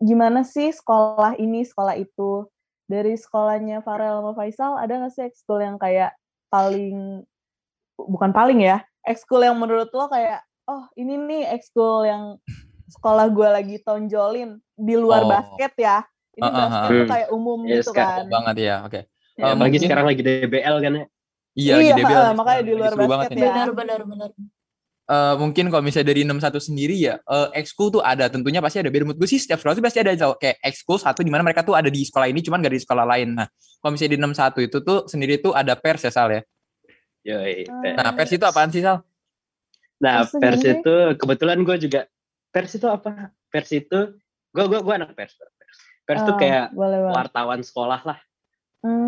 [0.00, 2.46] gimana sih sekolah ini sekolah itu.
[2.90, 6.10] Dari sekolahnya Farel sama Faisal ada nggak sih ekskul yang kayak
[6.50, 7.22] paling
[7.94, 12.34] bukan paling ya ekskul yang menurut lo kayak oh ini nih ekskul yang
[12.90, 15.30] sekolah gue lagi tonjolin di luar Oh.
[15.30, 16.02] basket ya.
[16.32, 16.88] Ini Ah, ah, basket ah.
[16.90, 17.10] tuh Hmm.
[17.10, 18.26] kayak umum Yes, gitu kan.
[18.26, 19.00] banget ya oke
[19.32, 20.98] Ya, Eh, Apalagi mungkin- sekarang lagi DBL kan ya.
[21.00, 21.06] iya,
[21.56, 23.40] Iya, lagi DBL makanya di lagi luar basket ya.
[23.40, 24.30] Benar, benar, benar.
[25.10, 28.94] Eh, mungkin kalau misalnya dari 61 sendiri ya, eh ekskul tuh ada, tentunya pasti ada.
[28.94, 31.66] Biar menurut gue sih setiap sekolah tuh pasti ada kayak ekskul satu di mana mereka
[31.66, 33.34] tuh ada di sekolah ini, cuman gak di sekolah lain.
[33.34, 33.50] Nah,
[33.82, 36.42] kalau misalnya di 61 itu tuh sendiri tuh ada pers ya Sal ya.
[37.26, 37.66] Yoi.
[37.66, 38.06] Ah.
[38.06, 39.02] Nah, pers itu apaan sih Sal?
[39.98, 42.00] Nah, Pers pers itu kebetulan gue juga
[42.48, 43.34] pers itu apa?
[43.50, 43.98] Pers itu
[44.54, 45.34] gue gue gue anak pers.
[45.34, 47.14] Pers, pers tuh Ah, kayak boleh, boleh.
[47.18, 48.18] wartawan sekolah lah,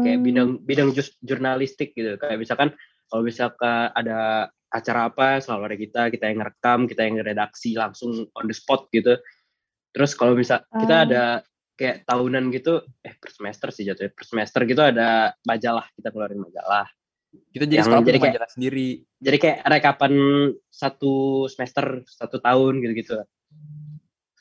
[0.02, 2.18] kayak Hmm, bidang bidang jus- jurnalistik gitu.
[2.18, 2.68] Kayak misalkan
[3.06, 8.24] kalau misalkan ada acara apa selalu ada kita, kita yang ngerekam, kita yang redaksi langsung
[8.32, 9.20] on the spot gitu.
[9.92, 11.04] Terus kalau misal kita Ah.
[11.04, 11.22] ada
[11.76, 16.40] kayak tahunan gitu, eh per semester sih jatuhnya, per semester gitu ada majalah, kita keluarin
[16.40, 16.88] majalah.
[17.48, 18.88] Kita jadi Yang sekolah jadi kayak- majalah sendiri.
[19.20, 20.12] Jadi kayak rekapan
[20.68, 21.14] satu
[21.48, 23.24] semester, satu tahun gitu-gitu.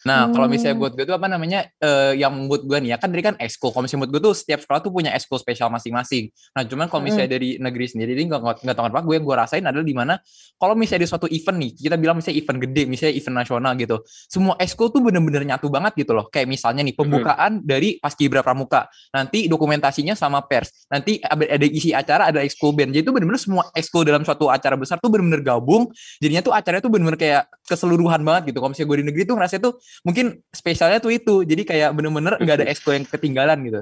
[0.02, 0.82] Nah, kalau misalnya Hmm.
[0.82, 3.70] buat gue tuh apa namanya, eh, yang buat gue nih ya, kan tadi kan ekskul.
[3.70, 6.34] Kalau misalnya buat gue tuh setiap sekolah tuh punya ekskul spesial masing-masing.
[6.58, 9.62] Nah, cuman kalau misalnya dari negeri sendiri, ini nggak nggak tahu kenapa gue gue rasain
[9.62, 10.18] adalah di mana
[10.58, 13.98] kalau misalnya di suatu event nih, kita bilang misalnya event gede, misalnya event nasional gitu,
[14.30, 16.30] semua ekskul tuh bener-bener nyatu banget gitu loh.
[16.30, 21.94] Kayak misalnya nih pembukaan dari paskibra pramuka, nanti dokumentasinya sama pers, nanti ada ada isi
[21.94, 22.94] acara, ada ekskul band.
[22.94, 25.90] Jadi itu bener-bener semua ekskul dalam suatu acara besar tuh bener-bener gabung.
[26.22, 28.58] Jadinya tuh acaranya tuh bener-bener kayak keseluruhan banget gitu.
[28.62, 32.36] Kalau misalnya gue di negeri tuh ngerasa tuh mungkin spesialnya tuh itu jadi kayak bener-bener
[32.38, 33.82] nggak ada exco yang ketinggalan gitu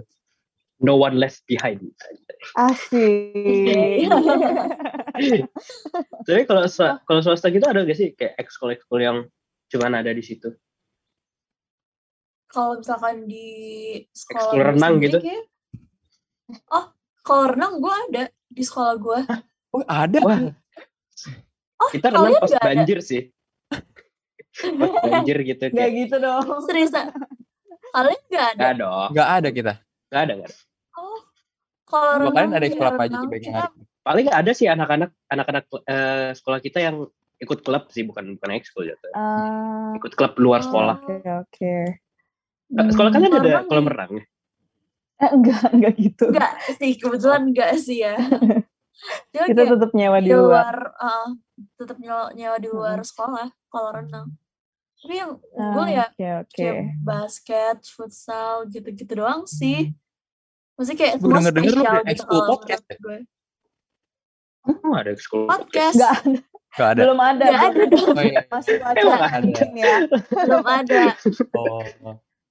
[0.80, 1.92] No one left behind.
[2.56, 4.08] Asik.
[6.24, 6.64] Tapi kalau
[7.04, 9.28] kalau swasta gitu ada gak sih kayak ekskul ekskul yang
[9.68, 10.56] cuman ada di situ?
[12.48, 13.48] Kalau misalkan di
[14.10, 15.20] sekolah Ekskul renang gitu?
[15.20, 15.52] kayak-
[16.72, 16.90] Oh,
[17.22, 19.20] kalau renang gue ada di sekolah gue.
[19.70, 20.40] oh ada Wah,
[21.78, 22.64] Oh, kita renang pas ada?
[22.66, 23.28] banjir sih.
[25.10, 25.92] Pas banjir gitu Gak kayak.
[25.98, 26.46] gitu dong.
[26.64, 26.92] Serius,
[27.90, 28.62] kalian nggak ada?
[28.62, 29.74] Gak dong, nggak ada kita
[30.10, 30.58] gak ada gak ada.
[30.96, 31.20] Oh,
[31.86, 35.64] kalau renang, kalian ada ekskul apa aja yang kita- ada Paling ada sih anak-anak anak-anak
[35.86, 37.06] eh, sekolah kita yang
[37.38, 39.08] ikut klub sih bukan bukan ekskul gitu.
[39.14, 40.98] Ah, Ikut klub luar sekolah.
[40.98, 41.74] Oke oke.
[42.70, 44.14] Eh, Sekolah kalian ada kolam renang?
[45.20, 46.26] Eh, enggak enggak gitu.
[46.32, 48.16] Enggak sih, kebetulan enggak sih ya.
[49.32, 50.44] Kita tetap nyewa di luar.
[50.44, 51.28] luar, uh,
[51.78, 54.28] tetap nyewa, nyewa di luar sekolah kalau renang.
[55.00, 56.52] Tapi yang unggul Ah, ya Oke oke.
[56.54, 59.96] kayak basket, futsal gitu-gitu doang sih.
[60.76, 63.20] Maksudnya kayak Gue semua lu spesial kayak gitu kalau podcast menurut gue.
[64.60, 65.96] Oh, ada ekskul Podcast.
[65.98, 66.40] Nggak ada.
[66.70, 67.00] Gak ada.
[67.02, 67.46] Belum ada.
[67.48, 68.42] Nggak ada belum Oh, iya.
[68.46, 69.40] Masih wacana ada.
[69.42, 69.96] mungkin ya.
[70.30, 71.02] Belum ada.
[71.56, 71.82] Oh.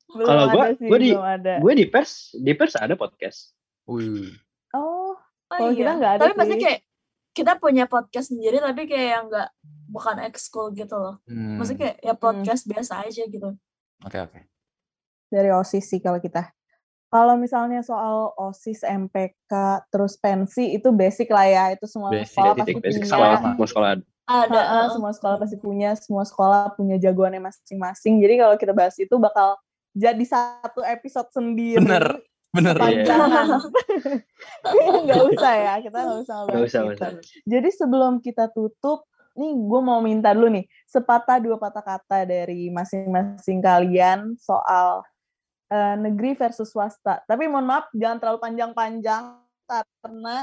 [0.09, 0.45] Belum Kalau
[0.75, 1.15] sih, gua di-.
[1.61, 3.53] Gue di pers, di pers ada podcast.
[3.87, 4.33] Wih.
[4.73, 5.15] Oh,
[5.49, 6.65] Oh, Kalau kita nggak ada Tapi maksudnya sih.
[6.69, 6.81] kayak
[7.33, 9.49] kita punya podcast sendiri tapi kayak yang nggak
[9.89, 11.17] bukan ekskul gitu loh.
[11.25, 11.57] Hmm.
[11.57, 13.57] Maksudnya kayak ya podcast biasa aja gitu.
[14.05, 14.41] Oke oke.
[15.29, 16.49] dari OSIS sih kalau kita.
[17.09, 19.53] Kalau misalnya soal OSIS, MPK,
[19.89, 21.65] terus pensi itu basic lah ya.
[21.73, 23.09] Itu semua Basic, sekolah Basic, pasti basic punya.
[23.09, 23.49] sekolah, Sama.
[23.53, 24.61] semua sekolah ada.
[24.61, 24.87] Heeh.
[24.93, 28.21] semua sekolah pasti punya, semua sekolah punya jagoannya masing-masing.
[28.21, 29.57] Jadi kalau kita bahas itu bakal
[29.97, 31.81] jadi satu episode sendiri.
[31.81, 32.21] Bener.
[32.53, 32.77] Bener.
[32.77, 33.05] Iya.
[33.05, 33.47] Panjangan.
[35.05, 37.11] Nggak usah ya, kita nggak usah bahas usah, nggak usah.
[37.45, 39.05] Jadi sebelum kita tutup,
[39.39, 45.07] nih gue mau minta dulu nih, sepatah dua patah kata dari masing-masing kalian soal
[45.71, 47.23] eh, negeri versus swasta.
[47.25, 49.39] Tapi mohon maaf, jangan terlalu panjang-panjang
[49.71, 50.43] karena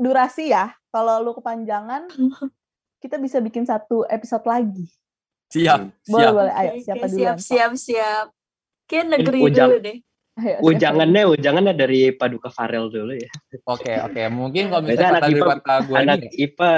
[0.00, 0.72] durasi ya.
[0.88, 2.08] Kalau lu kepanjangan,
[3.04, 4.88] kita bisa bikin satu episode lagi.
[5.50, 5.80] Siap.
[6.06, 6.32] Boleh, Siap.
[6.34, 6.52] boleh.
[6.54, 7.18] Ayo, siapa oke, duluan?
[7.20, 8.26] siap, siap, siap.
[8.86, 9.68] Kayak negeri Ujang.
[9.70, 9.98] dulu deh.
[10.40, 13.30] Ayo, Ujangannya, ujangannya dari Paduka Farel dulu ya.
[13.66, 14.22] Oke oke.
[14.30, 16.30] Mungkin kalau misalnya anak IPA gue Anak nih.
[16.48, 16.70] IPA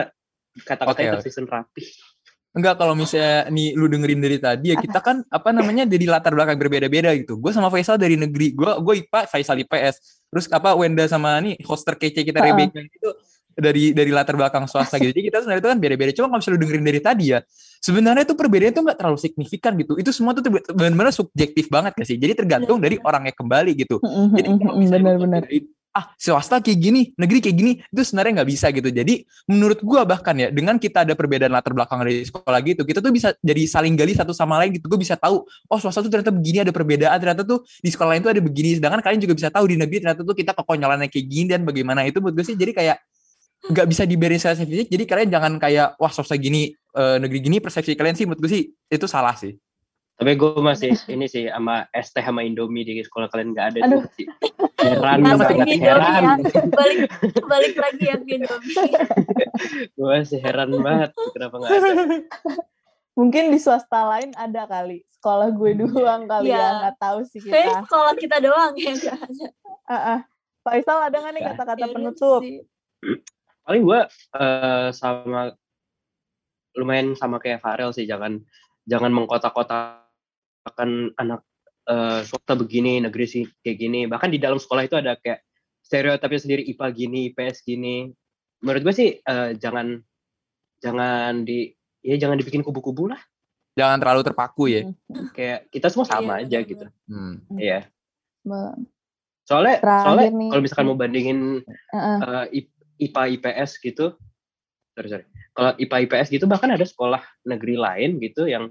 [0.60, 1.82] kata-katanya Oke, tersusun rapi.
[2.52, 6.36] Enggak kalau misalnya nih lu dengerin dari tadi ya kita kan apa namanya dari latar
[6.36, 7.40] belakang berbeda-beda gitu.
[7.40, 8.52] Gue sama Faisal dari negeri.
[8.52, 9.94] Gue gue IPA, Faisal IPS.
[10.28, 12.52] Terus apa Wenda sama nih hoster kece kita Heeh.
[12.52, 13.08] Rebecca itu
[13.56, 15.12] dari dari latar belakang swasta gitu.
[15.12, 16.10] Jadi kita sebenarnya itu kan beda-beda.
[16.12, 17.38] Cuma kalau misalnya lu dengerin dari tadi ya,
[17.80, 19.92] sebenarnya itu perbedaannya tuh nggak terlalu signifikan gitu.
[19.96, 22.16] Itu semua tuh benar-benar subjektif banget gak sih?
[22.16, 23.96] Jadi tergantung dari orangnya kembali gitu.
[24.36, 25.42] Jadi kalau misalnya gua Benar-benar.
[25.92, 28.88] Ah swasta kayak gini, negeri kayak gini, itu sebenarnya nggak bisa gitu.
[28.88, 33.04] Jadi menurut gua bahkan ya dengan kita ada perbedaan latar belakang dari sekolah gitu, kita
[33.04, 34.88] tuh bisa jadi saling gali satu sama lain gitu.
[34.88, 38.22] Gue bisa tahu, oh swasta tuh ternyata begini ada perbedaan, ternyata tuh di sekolah lain
[38.24, 38.80] tuh ada begini.
[38.80, 42.08] Sedangkan kalian juga bisa tahu di negeri ternyata tuh kita kekonyolannya kayak gini dan bagaimana
[42.08, 42.56] itu menurut gue sih.
[42.56, 42.96] Jadi kayak
[43.62, 44.88] nggak bisa diberi secara spesifik.
[44.90, 48.50] Jadi kalian jangan kayak wah swasta gini, eh, negeri gini persepsi kalian sih menurut gue
[48.50, 49.54] sih itu salah sih.
[50.12, 54.02] Tapi gue masih ini sih sama ST sama Indomie di sekolah kalian nggak ada Aduh.
[54.02, 54.26] tuh masih
[54.78, 56.22] heran banget Indomie heran.
[56.22, 56.62] ya.
[56.70, 56.98] Balik
[57.42, 58.76] balik lagi yang Indomie.
[59.92, 61.92] Gue masih heran banget kenapa nggak ada.
[63.12, 65.04] Mungkin di swasta lain ada kali.
[65.12, 66.60] Sekolah gue doang kali Iya.
[66.60, 67.82] ya, nggak tahu sih kita.
[67.84, 69.46] sekolah kita doang ya nggak ada.
[69.84, 70.20] Ah, ah.
[70.62, 71.48] Faisal ada nggak nih Ya.
[71.52, 72.40] kata-kata Iya penutup?
[72.40, 72.62] sih.
[73.62, 74.00] Paling gue
[74.36, 75.50] eh, sama
[76.72, 78.38] lumayan sama kayak Farel sih jangan
[78.82, 79.10] jangan
[80.62, 81.40] mengkotak-kotakan anak
[81.90, 84.00] eh, swasta begini negeri sih kayak gini.
[84.06, 85.42] Bahkan di dalam sekolah itu ada kayak
[85.82, 87.96] stereotipnya sendiri IPA gini IPS gini.
[88.62, 89.98] Menurut gue sih eh, jangan
[90.78, 91.70] jangan di
[92.02, 93.18] ya jangan dibikin kubu-kubu lah.
[93.74, 94.82] Jangan terlalu terpaku ya.
[94.84, 96.86] Hmm, kayak kita semua sama Iya, aja gitu.
[97.08, 97.34] Hmm.
[97.58, 97.88] iya.
[98.46, 98.78] Be-
[99.42, 100.48] soalnya Terakhir soalnya nih.
[100.54, 101.38] kalau misalkan mau bandingin
[102.54, 102.70] I-
[103.02, 104.14] IPA IPS gitu
[104.94, 105.24] sorry sorry.
[105.52, 108.70] Kalau IPA IPS gitu bahkan ada sekolah negeri lain gitu yang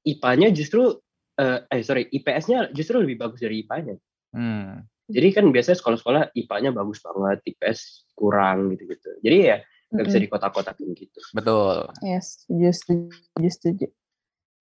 [0.00, 0.96] IPA-nya justru
[1.40, 3.96] eh, eh sorry IPS-nya justru lebih bagus dari IPA-nya
[4.30, 4.86] Hmm.
[5.10, 9.56] jadi kan biasanya sekolah-sekolah IPA-nya bagus banget IPS kurang gitu gitu jadi ya
[9.90, 10.26] nggak bisa Mm-mm.
[10.30, 11.90] dikotak-kotakin gitu Betul.
[11.98, 13.86] Yes, setuju, setuju, setuju.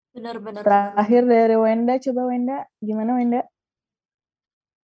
[0.10, 0.66] Benar-benar.
[0.66, 3.42] Terakhir dari Wenda, coba Wenda, gimana Wenda?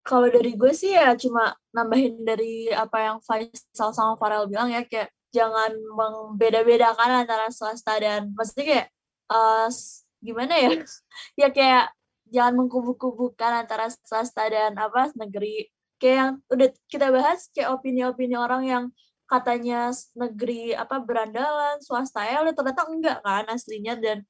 [0.01, 4.81] Kalau dari gue sih ya cuma nambahin dari apa yang Faisal sama Farel bilang ya
[4.89, 8.87] kayak jangan membeda-bedakan antara swasta dan maksudnya kayak
[9.29, 10.71] eh, s- gimana ya
[11.41, 11.93] ya kayak
[12.31, 15.67] jangan mengkubu-kubukan antara swasta dan apa negeri
[15.99, 18.85] kayak yang udah kita bahas kayak opini-opini orang yang
[19.27, 24.23] katanya negeri apa berandalan swasta ya udah ternyata enggak kan aslinya dan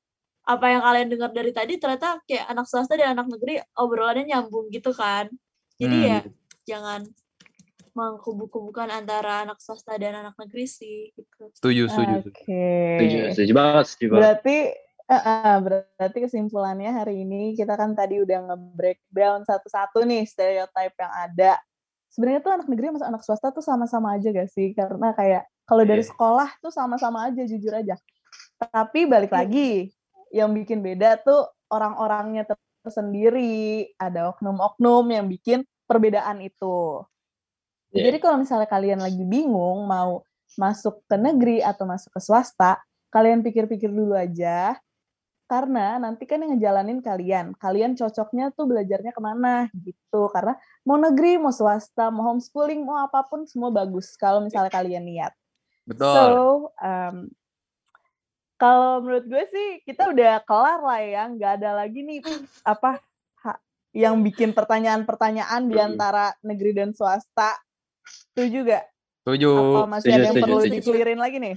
[0.44, 4.72] apa yang kalian dengar dari tadi ternyata kayak anak swasta dan anak negeri obrolannya nyambung
[4.72, 5.28] gitu kan
[5.80, 6.08] jadi Hmm.
[6.08, 6.18] ya
[6.68, 7.00] jangan
[7.90, 11.50] mengkubu-kubukan antara anak swasta dan anak negeri sih gitu.
[11.58, 12.14] Setuju, setuju.
[12.22, 12.44] Oke.
[12.46, 13.16] setuju.
[13.18, 14.56] setuju setuju banget setuju banget Berarti
[15.10, 21.58] eh, berarti kesimpulannya hari ini kita kan tadi udah nge-breakdown satu-satu nih stereotype yang ada.
[22.10, 24.74] Sebenarnya tuh anak negeri sama anak swasta tuh sama-sama aja gak sih?
[24.74, 26.10] Karena kayak kalau dari Iya.
[26.10, 27.94] sekolah tuh sama-sama aja jujur aja.
[28.58, 29.38] Tapi balik Iya.
[29.42, 29.70] lagi
[30.34, 32.46] yang bikin beda tuh orang-orangnya
[32.82, 37.02] tersendiri, ada oknum-oknum yang bikin perbedaan itu.
[37.94, 38.10] Iya.
[38.10, 40.22] Jadi kalau misalnya kalian lagi bingung mau
[40.58, 42.78] masuk ke negeri atau masuk ke swasta,
[43.10, 44.78] kalian pikir-pikir dulu aja.
[45.50, 47.58] Karena nanti kan yang ngejalanin kalian.
[47.58, 50.30] Kalian cocoknya tuh belajarnya ke mana gitu.
[50.30, 50.54] Karena
[50.86, 54.14] mau negeri, mau swasta, mau homeschooling, mau apa pun semua bagus.
[54.14, 55.34] Kalau misalnya kalian niat.
[55.90, 56.06] Betul.
[56.14, 56.22] So,
[56.78, 57.34] um,
[58.54, 62.22] kalau menurut gue sih kita udah kelar lah ya, nggak ada lagi nih
[62.62, 63.02] apa
[63.42, 67.58] ha- yang bikin pertanyaan-pertanyaan di antara negeri dan swasta.
[68.38, 68.86] Itu juga.
[69.26, 69.50] Setuju.
[69.50, 71.56] Atau masih ada yang perlu dikelirin llagi nih?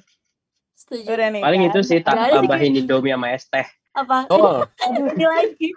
[0.74, 1.14] Setuju.
[1.14, 1.44] Udah nih.
[1.46, 1.70] Paling kan?
[1.70, 2.74] itu sih ada tambahin.
[2.74, 3.68] Indomie sama es teh.
[3.94, 4.26] Apa?
[4.34, 5.70] Oh, Ini lagi.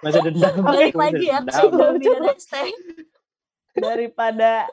[0.00, 0.64] masa dendam.
[0.64, 1.44] Balik lagi ya.
[3.76, 4.66] daripada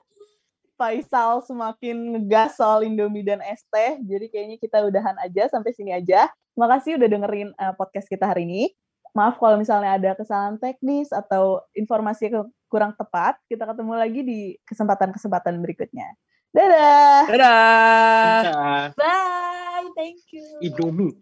[0.77, 3.97] Faisal semakin ngegas soal Indomie dan es teh.
[3.97, 6.29] Jadi kayaknya kita udahan aja sampai sini aja.
[6.53, 8.63] Makasih udah dengerin uh, podcast kita hari ini.
[9.17, 13.41] Maaf kalau misalnya ada kesalahan teknis atau informasi yang kurang tepat.
[13.49, 16.13] Kita ketemu lagi di kesempatan-kesempatan berikutnya.
[16.53, 17.25] Dadah!
[17.25, 18.41] Dadah.
[18.45, 18.83] Dadah.
[18.93, 19.89] Bye.
[19.97, 20.45] Thank you.
[20.61, 21.17] Indomie.